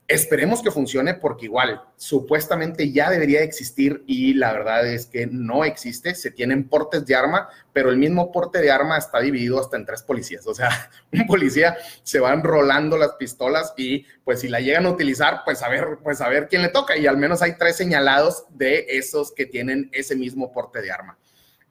Esperemos 0.08 0.62
que 0.62 0.70
funcione 0.70 1.14
porque 1.14 1.46
igual 1.46 1.82
supuestamente 1.96 2.92
ya 2.92 3.08
debería 3.08 3.42
existir 3.42 4.02
y 4.06 4.34
la 4.34 4.52
verdad 4.52 4.86
es 4.86 5.06
que 5.06 5.26
no 5.26 5.64
existe. 5.64 6.14
Se 6.14 6.30
tienen 6.30 6.68
portes 6.68 7.06
de 7.06 7.14
arma, 7.14 7.48
pero 7.72 7.88
el 7.88 7.96
mismo 7.96 8.30
porte 8.30 8.60
de 8.60 8.70
arma 8.70 8.98
está 8.98 9.20
dividido 9.20 9.58
hasta 9.58 9.76
en 9.76 9.86
tres 9.86 10.02
policías. 10.02 10.46
O 10.46 10.54
sea, 10.54 10.90
un 11.12 11.26
policía 11.26 11.76
se 12.02 12.20
van 12.20 12.42
rolando 12.42 12.98
las 12.98 13.12
pistolas 13.12 13.72
y 13.76 14.04
pues 14.24 14.40
si 14.40 14.48
la 14.48 14.60
llegan 14.60 14.86
a 14.86 14.90
utilizar, 14.90 15.42
pues 15.44 15.62
a 15.62 15.68
ver, 15.68 15.98
pues 16.02 16.20
a 16.20 16.28
ver 16.28 16.48
quién 16.48 16.62
le 16.62 16.68
toca. 16.68 16.96
Y 16.96 17.06
al 17.06 17.16
menos 17.16 17.40
hay 17.40 17.56
tres 17.56 17.76
señalados 17.76 18.44
de 18.50 18.86
esos 18.90 19.32
que 19.32 19.46
tienen 19.46 19.88
ese 19.92 20.16
mismo 20.16 20.52
porte 20.52 20.82
de 20.82 20.90
arma. 20.90 21.18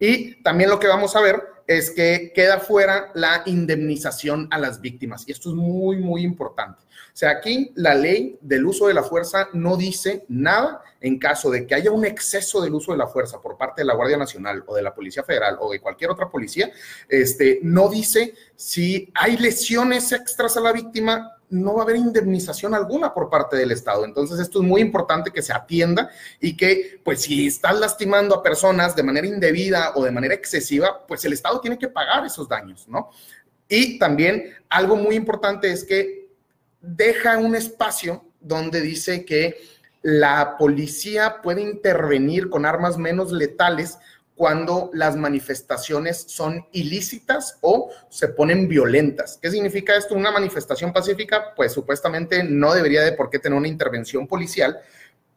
Y 0.02 0.42
también 0.42 0.72
lo 0.72 0.80
que 0.80 0.88
vamos 0.88 1.16
a 1.16 1.22
ver 1.22 1.44
es 1.68 1.92
que 1.92 2.32
queda 2.34 2.60
fuera 2.60 3.12
la 3.14 3.44
indemnización 3.46 4.48
a 4.50 4.58
las 4.58 4.82
víctimas. 4.82 5.26
Y 5.28 5.32
esto 5.32 5.50
es 5.50 5.56
muy, 5.56 5.98
muy 5.98 6.24
importante. 6.24 6.82
O 6.82 7.16
sea, 7.18 7.30
aquí 7.30 7.72
la 7.76 7.94
ley 7.94 8.40
del 8.42 8.66
uso 8.66 8.88
de 8.88 8.96
la 8.96 9.04
fuerza 9.04 9.50
no 9.54 9.78
dice 9.78 10.26
nada 10.28 10.82
en 11.02 11.20
caso 11.20 11.52
de 11.52 11.68
que 11.68 11.76
haya 11.76 11.92
un 11.92 12.04
exceso 12.04 12.62
del 12.62 12.74
uso 12.74 12.94
de 12.94 12.98
la 12.98 13.06
fuerza 13.06 13.40
por 13.40 13.58
parte 13.58 13.82
de 13.82 13.86
la 13.86 13.94
Guardia 13.94 14.18
Nacional 14.18 14.64
o 14.66 14.76
de 14.76 14.82
la 14.82 14.96
Policía 14.96 15.22
Federal 15.22 15.58
o 15.60 15.72
de 15.72 15.80
cualquier 15.80 16.10
otra 16.10 16.32
policía, 16.32 16.72
este, 17.08 17.60
no 17.62 17.88
dice 17.88 18.34
si 18.56 19.12
hay 19.14 19.38
lesiones 19.38 20.12
extras 20.14 20.58
a 20.58 20.62
la 20.62 20.72
víctima, 20.72 21.38
no 21.52 21.76
va 21.76 21.82
a 21.82 21.84
haber 21.84 21.98
indemnización 21.98 22.74
alguna 22.74 23.14
por 23.14 23.30
parte 23.30 23.58
del 23.58 23.72
Estado. 23.72 24.06
Entonces, 24.06 24.40
esto 24.40 24.62
es 24.62 24.68
muy 24.68 24.82
importante 24.82 25.32
que 25.32 25.42
se 25.42 25.54
atienda 25.54 26.10
y 26.40 26.56
que, 26.56 27.02
pues, 27.04 27.22
si 27.22 27.48
estás 27.48 27.78
lastimando 27.78 28.36
a 28.36 28.42
personas 28.42 28.96
de 28.96 29.04
manera 29.04 29.28
indebida 29.28 29.92
o 29.96 30.04
de 30.04 30.12
manera 30.12 30.34
excesiva, 30.34 31.06
pues 31.06 31.24
el 31.26 31.34
Estado 31.34 31.60
tiene 31.60 31.78
que 31.78 31.90
pagar 31.90 32.26
esos 32.26 32.48
daños, 32.48 32.88
¿no? 32.88 33.10
Y 33.68 34.00
también 34.00 34.54
algo 34.70 34.96
muy 34.96 35.16
importante 35.16 35.72
es 35.72 35.84
que 35.84 36.30
deja 36.80 37.38
un 37.38 37.56
espacio 37.56 38.26
donde 38.40 38.82
dice 38.82 39.26
que 39.26 39.58
la 40.02 40.58
policía 40.58 41.42
puede 41.44 41.62
intervenir 41.62 42.50
con 42.50 42.66
armas 42.66 42.98
menos 42.98 43.32
letales 43.32 44.00
cuando 44.42 44.90
las 44.94 45.16
manifestaciones 45.16 46.26
son 46.28 46.66
ilícitas 46.72 47.60
o 47.62 47.92
se 48.10 48.28
ponen 48.30 48.68
violentas. 48.68 49.38
¿Qué 49.40 49.52
significa 49.52 49.96
esto? 49.96 50.16
Una 50.16 50.32
manifestación 50.32 50.92
pacífica, 50.92 51.54
pues 51.56 51.74
supuestamente 51.74 52.44
no 52.44 52.74
debería 52.74 53.04
de 53.04 53.12
por 53.12 53.30
qué 53.30 53.38
tener 53.38 53.56
una 53.56 53.68
intervención 53.68 54.26
policial, 54.26 54.80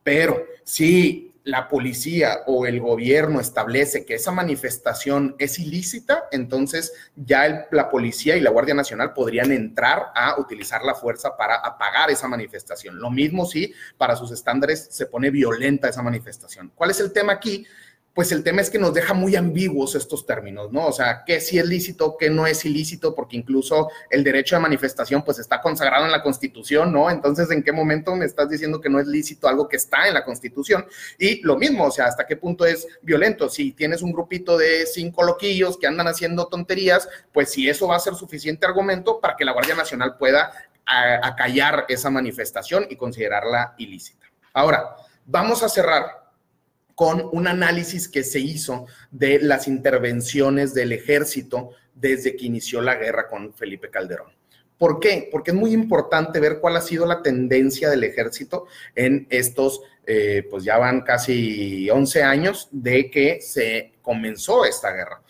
pero 0.03 0.47
si 0.65 1.35
la 1.45 1.69
policía 1.69 2.45
o 2.47 2.65
el 2.65 2.81
gobierno 2.81 3.41
establece 3.41 4.07
que 4.07 4.15
esa 4.15 4.33
manifestación 4.33 5.37
es 5.39 5.59
ilícita, 5.59 6.25
entonces 6.33 6.95
ya 7.15 7.69
la 7.73 7.91
policía 7.91 8.39
y 8.39 8.41
la 8.41 8.49
Guardia 8.49 8.73
Nacional 8.73 9.13
podrían 9.13 9.53
entrar 9.53 10.13
a 10.15 10.41
utilizar 10.41 10.83
la 10.83 10.95
fuerza 10.95 11.37
para 11.37 11.57
apagar 11.57 12.11
esa 12.11 12.27
manifestación. 12.27 12.99
Lo 12.99 13.11
mismo 13.11 13.45
si 13.45 13.75
para 13.99 14.17
sus 14.17 14.31
estándares 14.31 14.89
se 14.91 15.05
pone 15.05 15.29
violenta 15.29 15.91
esa 15.91 16.01
manifestación. 16.01 16.73
¿Cuál 16.75 16.91
es 16.91 17.01
el 17.01 17.13
tema 17.13 17.35
aquí? 17.35 17.67
Pues 18.15 18.31
el 18.31 18.45
tema 18.45 18.61
es 18.61 18.71
que 18.71 18.79
nos 18.79 18.95
deja 18.95 19.13
muy 19.13 19.35
ambiguos 19.35 19.97
estos 19.97 20.25
términos, 20.25 20.73
¿no? 20.73 20.87
O 20.87 20.93
sea, 20.93 21.25
qué 21.27 21.41
sí 21.41 21.59
es 21.59 21.67
lícito, 21.67 22.17
qué 22.17 22.31
no 22.31 22.47
es 22.47 22.65
ilícito, 22.65 23.13
porque 23.13 23.37
incluso 23.37 23.91
el 24.09 24.23
derecho 24.23 24.55
de 24.55 24.63
manifestación 24.63 25.25
pues 25.25 25.41
está 25.41 25.61
consagrado 25.61 26.05
en 26.05 26.13
la 26.13 26.23
Constitución, 26.23 26.93
¿no? 26.93 27.11
Entonces, 27.11 27.51
¿en 27.51 27.65
qué 27.65 27.73
momento 27.73 28.15
me 28.15 28.25
estás 28.25 28.49
diciendo 28.49 28.81
que 28.81 28.89
no 28.89 29.01
es 29.01 29.09
lícito 29.09 29.49
algo 29.49 29.69
que 29.69 29.77
está 29.77 30.07
en 30.07 30.15
la 30.15 30.25
Constitución? 30.25 30.87
Y 31.19 31.43
lo 31.43 31.57
mismo, 31.57 31.87
o 31.87 31.91
sea, 31.91 32.07
¿hasta 32.07 32.25
qué 32.25 32.37
punto 32.37 32.65
es 32.65 32.87
violento? 33.03 33.49
Si 33.49 33.73
tienes 33.73 34.01
un 34.01 34.13
grupito 34.13 34.57
de 34.57 34.87
cinco 34.87 35.25
loquillos 35.25 35.77
que 35.77 35.89
andan 35.89 36.07
haciendo 36.07 36.47
tonterías, 36.47 37.09
pues 37.33 37.51
si 37.51 37.69
eso 37.69 37.89
va 37.89 37.97
a 37.97 38.01
ser 38.01 38.15
suficiente 38.15 38.65
argumento 38.65 39.21
para 39.21 39.35
que 39.35 39.45
la 39.45 39.53
Guardia 39.53 39.75
Nacional 39.75 40.17
pueda 40.19 40.53
acallar 40.87 41.87
esa 41.89 42.11
manifestación 42.11 42.87
y 42.91 42.97
considerarla 42.97 43.75
ilícita. 43.79 44.27
Ahora, 44.53 44.95
vamos 45.27 45.63
a 45.65 45.69
cerrar 45.69 46.24
con 46.95 47.29
un 47.33 47.49
análisis 47.49 48.09
que 48.09 48.23
se 48.23 48.41
hizo 48.41 48.87
de 49.11 49.41
las 49.41 49.69
intervenciones 49.69 50.75
del 50.75 50.93
ejército 50.93 51.71
desde 51.95 52.37
que 52.37 52.47
inició 52.47 52.81
la 52.81 52.97
guerra 52.97 53.29
con 53.29 53.53
Felipe 53.55 53.91
Calderón. 53.91 54.33
¿Por 54.79 54.99
qué? 55.01 55.29
Porque 55.31 55.53
es 55.53 55.57
muy 55.57 55.73
importante 55.73 56.41
ver 56.41 56.59
cuál 56.61 56.77
ha 56.77 56.81
sido 56.81 57.07
la 57.07 57.23
tendencia 57.23 57.89
del 57.89 58.05
ejército 58.05 58.67
en 58.95 59.27
estos, 59.31 59.81
eh, 60.07 60.47
pues 60.51 60.65
ya 60.65 60.79
van 60.79 61.03
casi 61.03 61.89
11 61.89 62.23
años 62.23 62.69
de 62.73 63.11
que 63.11 63.41
se 63.41 63.95
comenzó 64.03 64.65
esta 64.65 64.93
guerra. 64.93 65.23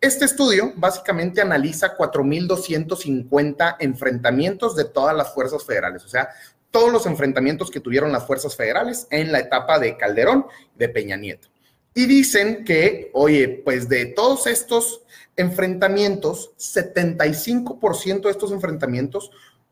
Este 0.00 0.24
estudio 0.24 0.72
básicamente 0.76 1.40
analiza 1.40 1.96
4.250 1.96 3.76
enfrentamientos 3.80 4.76
de 4.76 4.84
todas 4.84 5.14
las 5.14 5.34
fuerzas 5.34 5.64
federales, 5.64 6.04
o 6.04 6.08
sea, 6.08 6.30
todos 6.70 6.92
los 6.92 7.06
enfrentamientos 7.06 7.70
que 7.70 7.80
tuvieron 7.80 8.12
las 8.12 8.26
fuerzas 8.26 8.56
federales 8.56 9.06
en 9.10 9.32
la 9.32 9.40
etapa 9.40 9.78
de 9.78 9.96
Calderón, 9.96 10.46
de 10.76 10.88
Peña 10.88 11.16
Nieto. 11.16 11.48
Y 11.94 12.06
dicen 12.06 12.64
que, 12.64 13.10
oye, 13.14 13.62
pues 13.64 13.88
de 13.88 14.06
todos 14.06 14.46
estos 14.46 15.02
enfrentamientos, 15.36 16.52
75% 16.58 18.22
de 18.22 18.30
estos 18.30 18.52
enfrentamientos 18.52 19.30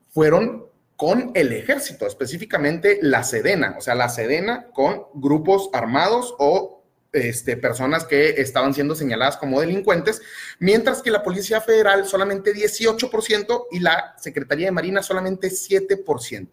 fueron 0.09 0.67
con 0.97 1.31
el 1.35 1.53
ejército, 1.53 2.07
específicamente 2.07 2.99
la 3.03 3.23
Sedena, 3.23 3.77
o 3.79 3.81
sea, 3.81 3.95
la 3.95 4.09
Sedena 4.09 4.67
con 4.73 5.05
grupos 5.15 5.71
armados 5.73 6.35
o 6.39 6.83
este, 7.13 7.57
personas 7.57 8.05
que 8.05 8.41
estaban 8.41 8.75
siendo 8.75 8.97
señaladas 8.97 9.37
como 9.37 9.61
delincuentes, 9.61 10.21
mientras 10.59 11.01
que 11.01 11.13
la 11.13 11.23
Policía 11.23 11.61
Federal 11.61 12.05
solamente 12.07 12.53
18% 12.53 13.67
y 13.71 13.79
la 13.79 14.17
Secretaría 14.19 14.67
de 14.67 14.73
Marina 14.73 15.03
solamente 15.03 15.49
7%. 15.49 16.49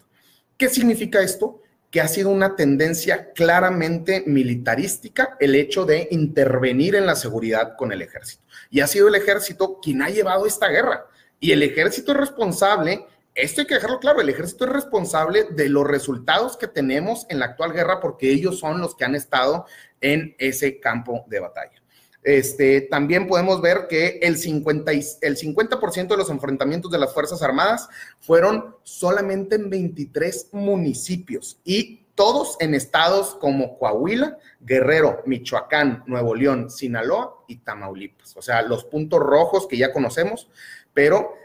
¿Qué 0.58 0.70
significa 0.70 1.22
esto? 1.22 1.62
Que 1.92 2.00
ha 2.00 2.08
sido 2.08 2.30
una 2.30 2.56
tendencia 2.56 3.34
claramente 3.34 4.24
militarística 4.26 5.36
el 5.40 5.54
hecho 5.54 5.86
de 5.86 6.08
intervenir 6.12 6.96
en 6.96 7.06
la 7.06 7.16
seguridad 7.16 7.76
con 7.78 7.92
el 7.92 8.02
ejército. 8.02 8.44
Y 8.70 8.80
ha 8.80 8.88
sido 8.88 9.10
el 9.10 9.16
ejército 9.16 9.80
quien 9.82 10.02
ha 10.02 10.10
llevado 10.10 10.46
esta 10.46 10.70
guerra. 10.70 11.08
Y 11.42 11.52
el 11.52 11.62
ejército 11.62 12.14
es 12.14 12.18
responsable, 12.20 13.06
esto 13.34 13.62
hay 13.62 13.68
que 13.68 13.74
dejarlo 13.74 14.00
claro, 14.00 14.22
el 14.22 14.30
ejército 14.30 14.64
es 14.64 14.72
responsable 14.72 15.44
de 15.52 15.68
los 15.68 15.86
resultados 15.86 16.56
que 16.56 16.68
tenemos 16.68 17.26
en 17.30 17.40
la 17.40 17.48
actual 17.48 17.74
guerra 17.74 18.00
porque 18.00 18.32
ellos 18.32 18.58
son 18.58 18.80
los 18.80 18.96
que 18.96 19.04
han 19.04 19.14
estado 19.14 19.66
en 20.00 20.36
ese 20.40 20.80
campo 20.80 21.26
de 21.28 21.42
batalla. 21.42 21.82
Este, 22.26 22.82
también 22.82 23.28
podemos 23.28 23.62
ver 23.62 23.86
que 23.88 24.18
el 24.24 24.36
50, 24.36 24.92
el 25.22 25.38
50 25.38 25.80
de 26.10 26.18
los 26.18 26.32
enfrentamientos 26.32 26.90
de 26.92 26.98
las 26.98 27.14
Fuerzas 27.14 27.44
Armadas 27.44 27.88
fueron 28.20 28.76
solamente 28.82 29.58
en 29.58 29.70
23 29.70 30.50
municipios 30.52 31.60
y 31.64 32.02
todos 32.16 32.58
en 32.60 32.74
estados 32.74 33.36
como 33.36 33.78
Coahuila, 33.78 34.40
Guerrero, 34.60 35.22
Michoacán, 35.28 36.04
Nuevo 36.08 36.34
León, 36.34 36.72
Sinaloa 36.72 37.44
y 37.48 37.58
Tamaulipas. 37.58 38.36
O 38.36 38.42
sea, 38.42 38.64
los 38.64 38.86
puntos 38.86 39.20
rojos 39.20 39.68
que 39.68 39.78
ya 39.78 39.94
conocemos, 39.94 40.50
pero 40.96 41.36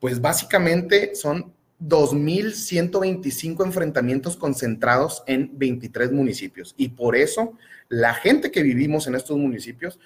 pues 0.00 0.18
básicamente 0.22 1.14
son 1.14 1.52
2.125 1.78 3.66
enfrentamientos 3.66 4.36
concentrados 4.36 5.24
en 5.26 5.50
23 5.58 6.12
municipios. 6.12 6.74
Y 6.78 6.90
por 6.90 7.16
eso 7.16 7.58
la 7.88 8.14
gente 8.14 8.50
que 8.50 8.62
vivimos 8.62 9.06
en 9.06 9.16
estos 9.16 9.36
municipios 9.36 9.98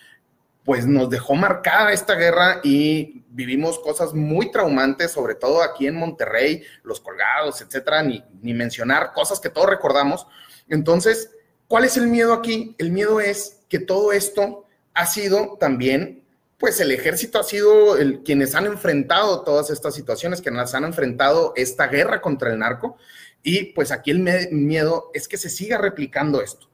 pues 0.66 0.84
nos 0.84 1.08
dejó 1.08 1.36
marcada 1.36 1.92
esta 1.92 2.16
guerra 2.16 2.60
y 2.64 3.22
vivimos 3.28 3.78
cosas 3.78 4.12
muy 4.12 4.50
traumantes, 4.50 5.12
sobre 5.12 5.36
todo 5.36 5.62
aquí 5.62 5.86
en 5.86 5.94
Monterrey, 5.94 6.64
los 6.82 7.00
colgados, 7.00 7.60
etcétera, 7.60 8.02
ni, 8.02 8.24
ni 8.42 8.52
mencionar 8.52 9.12
cosas 9.12 9.38
que 9.38 9.48
todos 9.48 9.70
recordamos. 9.70 10.26
Entonces, 10.68 11.30
¿cuál 11.68 11.84
es 11.84 11.96
el 11.96 12.08
miedo 12.08 12.32
aquí? 12.32 12.74
El 12.78 12.90
miedo 12.90 13.20
es 13.20 13.62
que 13.68 13.78
todo 13.78 14.10
esto 14.12 14.66
ha 14.92 15.06
sido 15.06 15.56
también, 15.60 16.24
pues 16.58 16.80
el 16.80 16.90
ejército 16.90 17.38
ha 17.38 17.44
sido 17.44 17.94
quienes 18.24 18.56
han 18.56 18.66
enfrentado 18.66 19.42
todas 19.42 19.70
estas 19.70 19.94
situaciones, 19.94 20.42
quienes 20.42 20.74
han 20.74 20.82
enfrentado 20.82 21.52
esta 21.54 21.86
guerra 21.86 22.20
contra 22.20 22.50
el 22.50 22.58
narco. 22.58 22.96
Y 23.40 23.66
pues 23.66 23.92
aquí 23.92 24.10
el 24.10 24.50
miedo 24.50 25.12
es 25.14 25.28
que 25.28 25.36
se 25.36 25.48
siga 25.48 25.78
replicando 25.78 26.42
esto, 26.42 26.68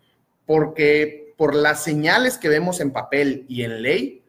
porque 0.46 1.31
por 1.42 1.56
las 1.56 1.82
señales 1.82 2.38
que 2.38 2.48
vemos 2.48 2.78
en 2.78 2.92
papel 2.92 3.46
y 3.48 3.64
en 3.64 3.82
ley, 3.82 4.22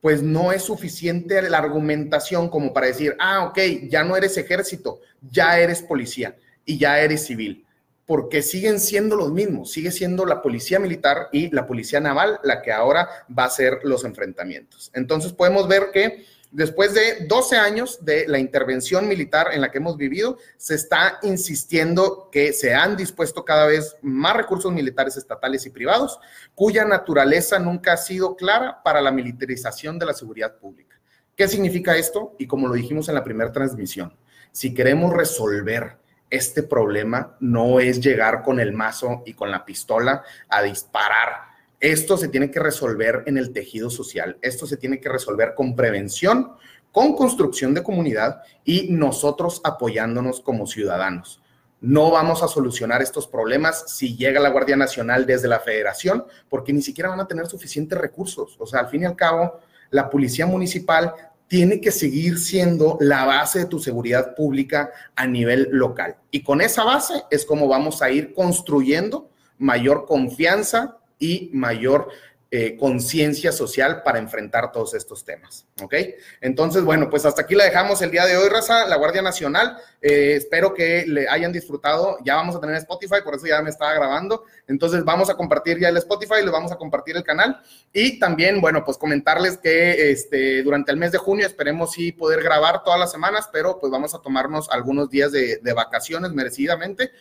pues 0.00 0.22
no 0.22 0.52
es 0.52 0.62
suficiente 0.62 1.42
la 1.50 1.58
argumentación 1.58 2.48
como 2.48 2.72
para 2.72 2.86
decir, 2.86 3.16
ah, 3.18 3.46
ok, 3.46 3.58
ya 3.88 4.04
no 4.04 4.16
eres 4.16 4.36
ejército, 4.36 5.00
ya 5.20 5.58
eres 5.58 5.82
policía 5.82 6.36
y 6.64 6.78
ya 6.78 7.00
eres 7.00 7.26
civil, 7.26 7.66
porque 8.06 8.42
siguen 8.42 8.78
siendo 8.78 9.16
los 9.16 9.32
mismos, 9.32 9.72
sigue 9.72 9.90
siendo 9.90 10.24
la 10.26 10.40
policía 10.40 10.78
militar 10.78 11.28
y 11.32 11.50
la 11.50 11.66
policía 11.66 11.98
naval 11.98 12.38
la 12.44 12.62
que 12.62 12.70
ahora 12.70 13.08
va 13.36 13.42
a 13.42 13.46
hacer 13.46 13.80
los 13.82 14.04
enfrentamientos. 14.04 14.92
Entonces 14.94 15.32
podemos 15.32 15.66
ver 15.66 15.90
que 15.92 16.24
Después 16.50 16.94
de 16.94 17.26
12 17.26 17.56
años 17.56 18.04
de 18.04 18.26
la 18.26 18.38
intervención 18.38 19.06
militar 19.06 19.48
en 19.52 19.60
la 19.60 19.70
que 19.70 19.78
hemos 19.78 19.98
vivido, 19.98 20.38
se 20.56 20.76
está 20.76 21.18
insistiendo 21.22 22.30
que 22.32 22.54
se 22.54 22.74
han 22.74 22.96
dispuesto 22.96 23.44
cada 23.44 23.66
vez 23.66 23.96
más 24.00 24.34
recursos 24.34 24.72
militares 24.72 25.18
estatales 25.18 25.66
y 25.66 25.70
privados, 25.70 26.18
cuya 26.54 26.86
naturaleza 26.86 27.58
nunca 27.58 27.92
ha 27.92 27.96
sido 27.98 28.34
clara 28.34 28.82
para 28.82 29.02
la 29.02 29.12
militarización 29.12 29.98
de 29.98 30.06
la 30.06 30.14
seguridad 30.14 30.56
pública. 30.56 30.98
¿Qué 31.36 31.46
significa 31.48 31.96
esto? 31.96 32.34
Y 32.38 32.46
como 32.46 32.66
lo 32.66 32.74
dijimos 32.74 33.08
en 33.08 33.14
la 33.16 33.24
primera 33.24 33.52
transmisión, 33.52 34.16
si 34.50 34.72
queremos 34.72 35.12
resolver 35.12 35.98
este 36.30 36.62
problema, 36.62 37.36
no 37.40 37.78
es 37.78 38.00
llegar 38.00 38.42
con 38.42 38.58
el 38.58 38.72
mazo 38.72 39.22
y 39.26 39.34
con 39.34 39.50
la 39.50 39.66
pistola 39.66 40.24
a 40.48 40.62
disparar 40.62 41.48
esto 41.80 42.16
se 42.16 42.28
tiene 42.28 42.50
que 42.50 42.60
resolver 42.60 43.22
en 43.26 43.38
el 43.38 43.52
tejido 43.52 43.90
social, 43.90 44.38
esto 44.42 44.66
se 44.66 44.76
tiene 44.76 45.00
que 45.00 45.08
resolver 45.08 45.54
con 45.54 45.76
prevención, 45.76 46.52
con 46.90 47.14
construcción 47.14 47.74
de 47.74 47.82
comunidad 47.82 48.42
y 48.64 48.88
nosotros 48.90 49.60
apoyándonos 49.64 50.40
como 50.40 50.66
ciudadanos. 50.66 51.40
No 51.80 52.10
vamos 52.10 52.42
a 52.42 52.48
solucionar 52.48 53.02
estos 53.02 53.28
problemas 53.28 53.84
si 53.86 54.16
llega 54.16 54.40
la 54.40 54.48
Guardia 54.50 54.76
Nacional 54.76 55.26
desde 55.26 55.46
la 55.46 55.60
federación, 55.60 56.24
porque 56.48 56.72
ni 56.72 56.82
siquiera 56.82 57.10
van 57.10 57.20
a 57.20 57.28
tener 57.28 57.46
suficientes 57.46 57.96
recursos. 57.96 58.56
O 58.58 58.66
sea, 58.66 58.80
al 58.80 58.88
fin 58.88 59.02
y 59.02 59.06
al 59.06 59.14
cabo, 59.14 59.60
la 59.90 60.10
policía 60.10 60.44
municipal 60.46 61.14
tiene 61.46 61.80
que 61.80 61.92
seguir 61.92 62.38
siendo 62.38 62.98
la 63.00 63.24
base 63.24 63.60
de 63.60 63.66
tu 63.66 63.78
seguridad 63.78 64.34
pública 64.34 64.90
a 65.14 65.26
nivel 65.26 65.68
local. 65.70 66.16
Y 66.32 66.42
con 66.42 66.60
esa 66.60 66.82
base 66.82 67.22
es 67.30 67.44
como 67.44 67.68
vamos 67.68 68.02
a 68.02 68.10
ir 68.10 68.34
construyendo 68.34 69.30
mayor 69.56 70.04
confianza 70.04 70.97
y 71.18 71.50
mayor 71.52 72.08
eh, 72.50 72.78
conciencia 72.78 73.52
social 73.52 74.02
para 74.02 74.18
enfrentar 74.18 74.72
todos 74.72 74.94
estos 74.94 75.22
temas. 75.22 75.66
¿Ok? 75.82 75.94
Entonces, 76.40 76.82
bueno, 76.82 77.10
pues 77.10 77.26
hasta 77.26 77.42
aquí 77.42 77.54
la 77.54 77.64
dejamos 77.64 78.00
el 78.00 78.10
día 78.10 78.24
de 78.24 78.38
hoy, 78.38 78.48
Raza, 78.48 78.86
la 78.86 78.96
Guardia 78.96 79.20
Nacional. 79.20 79.76
Eh, 80.00 80.32
espero 80.36 80.72
que 80.72 81.04
le 81.06 81.28
hayan 81.28 81.52
disfrutado. 81.52 82.16
Ya 82.24 82.36
vamos 82.36 82.56
a 82.56 82.60
tener 82.60 82.76
Spotify, 82.76 83.16
por 83.22 83.34
eso 83.34 83.46
ya 83.46 83.60
me 83.60 83.68
estaba 83.68 83.92
grabando. 83.92 84.44
Entonces, 84.66 85.04
vamos 85.04 85.28
a 85.28 85.34
compartir 85.34 85.78
ya 85.78 85.90
el 85.90 85.98
Spotify, 85.98 86.36
les 86.42 86.50
vamos 86.50 86.72
a 86.72 86.76
compartir 86.76 87.18
el 87.18 87.22
canal. 87.22 87.60
Y 87.92 88.18
también, 88.18 88.62
bueno, 88.62 88.82
pues 88.82 88.96
comentarles 88.96 89.58
que 89.58 90.10
este, 90.10 90.62
durante 90.62 90.90
el 90.90 90.96
mes 90.96 91.12
de 91.12 91.18
junio 91.18 91.46
esperemos 91.46 91.92
sí 91.92 92.12
poder 92.12 92.42
grabar 92.42 92.82
todas 92.82 92.98
las 92.98 93.12
semanas, 93.12 93.50
pero 93.52 93.78
pues 93.78 93.92
vamos 93.92 94.14
a 94.14 94.22
tomarnos 94.22 94.70
algunos 94.70 95.10
días 95.10 95.32
de, 95.32 95.58
de 95.58 95.72
vacaciones 95.74 96.32
merecidamente. 96.32 97.12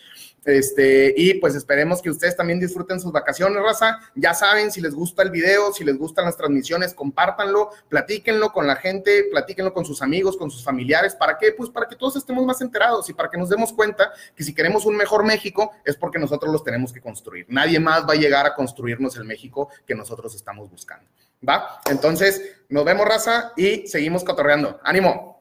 Este, 0.48 1.14
y 1.18 1.34
pues 1.36 1.56
esperemos 1.56 2.02
que 2.02 2.10
ustedes 2.10 2.38
también 2.38 2.58
disfruten 2.58 3.02
sus 3.02 3.12
vacaciones, 3.12 3.62
raza. 3.62 4.00
Ya 4.16 4.34
saben, 4.34 4.72
si 4.72 4.80
les 4.80 4.96
gusta 4.96 5.22
el 5.22 5.30
video, 5.30 5.74
si 5.74 5.84
les 5.84 5.98
gustan 5.98 6.24
las 6.24 6.38
transmisiones, 6.38 6.94
compártanlo, 6.94 7.72
platíquenlo 7.90 8.54
con 8.54 8.66
la 8.66 8.78
gente, 8.78 9.26
platíquenlo 9.30 9.74
con 9.74 9.84
sus 9.84 10.02
amigos, 10.02 10.38
con 10.38 10.50
sus 10.50 10.64
familiares. 10.64 11.16
¿Para 11.16 11.38
qué? 11.38 11.52
Pues 11.52 11.70
para 11.70 11.86
que 11.86 11.98
todos 11.98 12.16
estemos 12.16 12.46
más 12.46 12.62
enterados 12.62 13.10
y 13.10 13.14
para 13.14 13.30
que 13.30 13.38
nos 13.38 13.50
demos 13.50 13.74
cuenta 13.74 14.14
que 14.36 14.44
si 14.46 14.56
queremos 14.56 14.86
un 14.86 14.96
mejor 14.96 15.26
México 15.26 15.74
es 15.84 15.98
porque 15.98 16.18
nosotros 16.18 16.50
los 16.50 16.64
tenemos 16.64 16.94
que 16.94 17.02
construir. 17.02 17.46
Nadie 17.50 17.82
más 17.82 18.08
va 18.08 18.14
a 18.14 18.16
llegar 18.16 18.46
a 18.46 18.56
construirnos 18.56 19.18
el 19.18 19.26
México 19.26 19.68
que 19.86 19.96
nosotros 19.96 20.34
estamos 20.34 20.70
buscando. 20.70 21.10
¿Va? 21.48 21.82
Entonces, 21.90 22.42
nos 22.70 22.86
vemos, 22.86 23.06
raza, 23.06 23.52
y 23.58 23.86
seguimos 23.88 24.24
cotorreando. 24.24 24.80
¡Ánimo! 24.82 25.37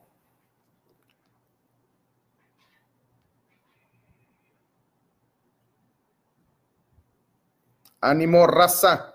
Ánimo, 8.07 8.47
raza. 8.47 9.15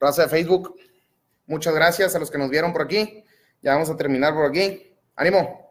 Raza 0.00 0.22
de 0.22 0.28
Facebook. 0.28 0.74
Muchas 1.46 1.72
gracias 1.74 2.16
a 2.16 2.18
los 2.18 2.28
que 2.28 2.36
nos 2.36 2.50
vieron 2.50 2.72
por 2.72 2.82
aquí. 2.82 3.24
Ya 3.62 3.72
vamos 3.74 3.88
a 3.88 3.96
terminar 3.96 4.34
por 4.34 4.46
aquí. 4.46 4.96
Ánimo. 5.14 5.67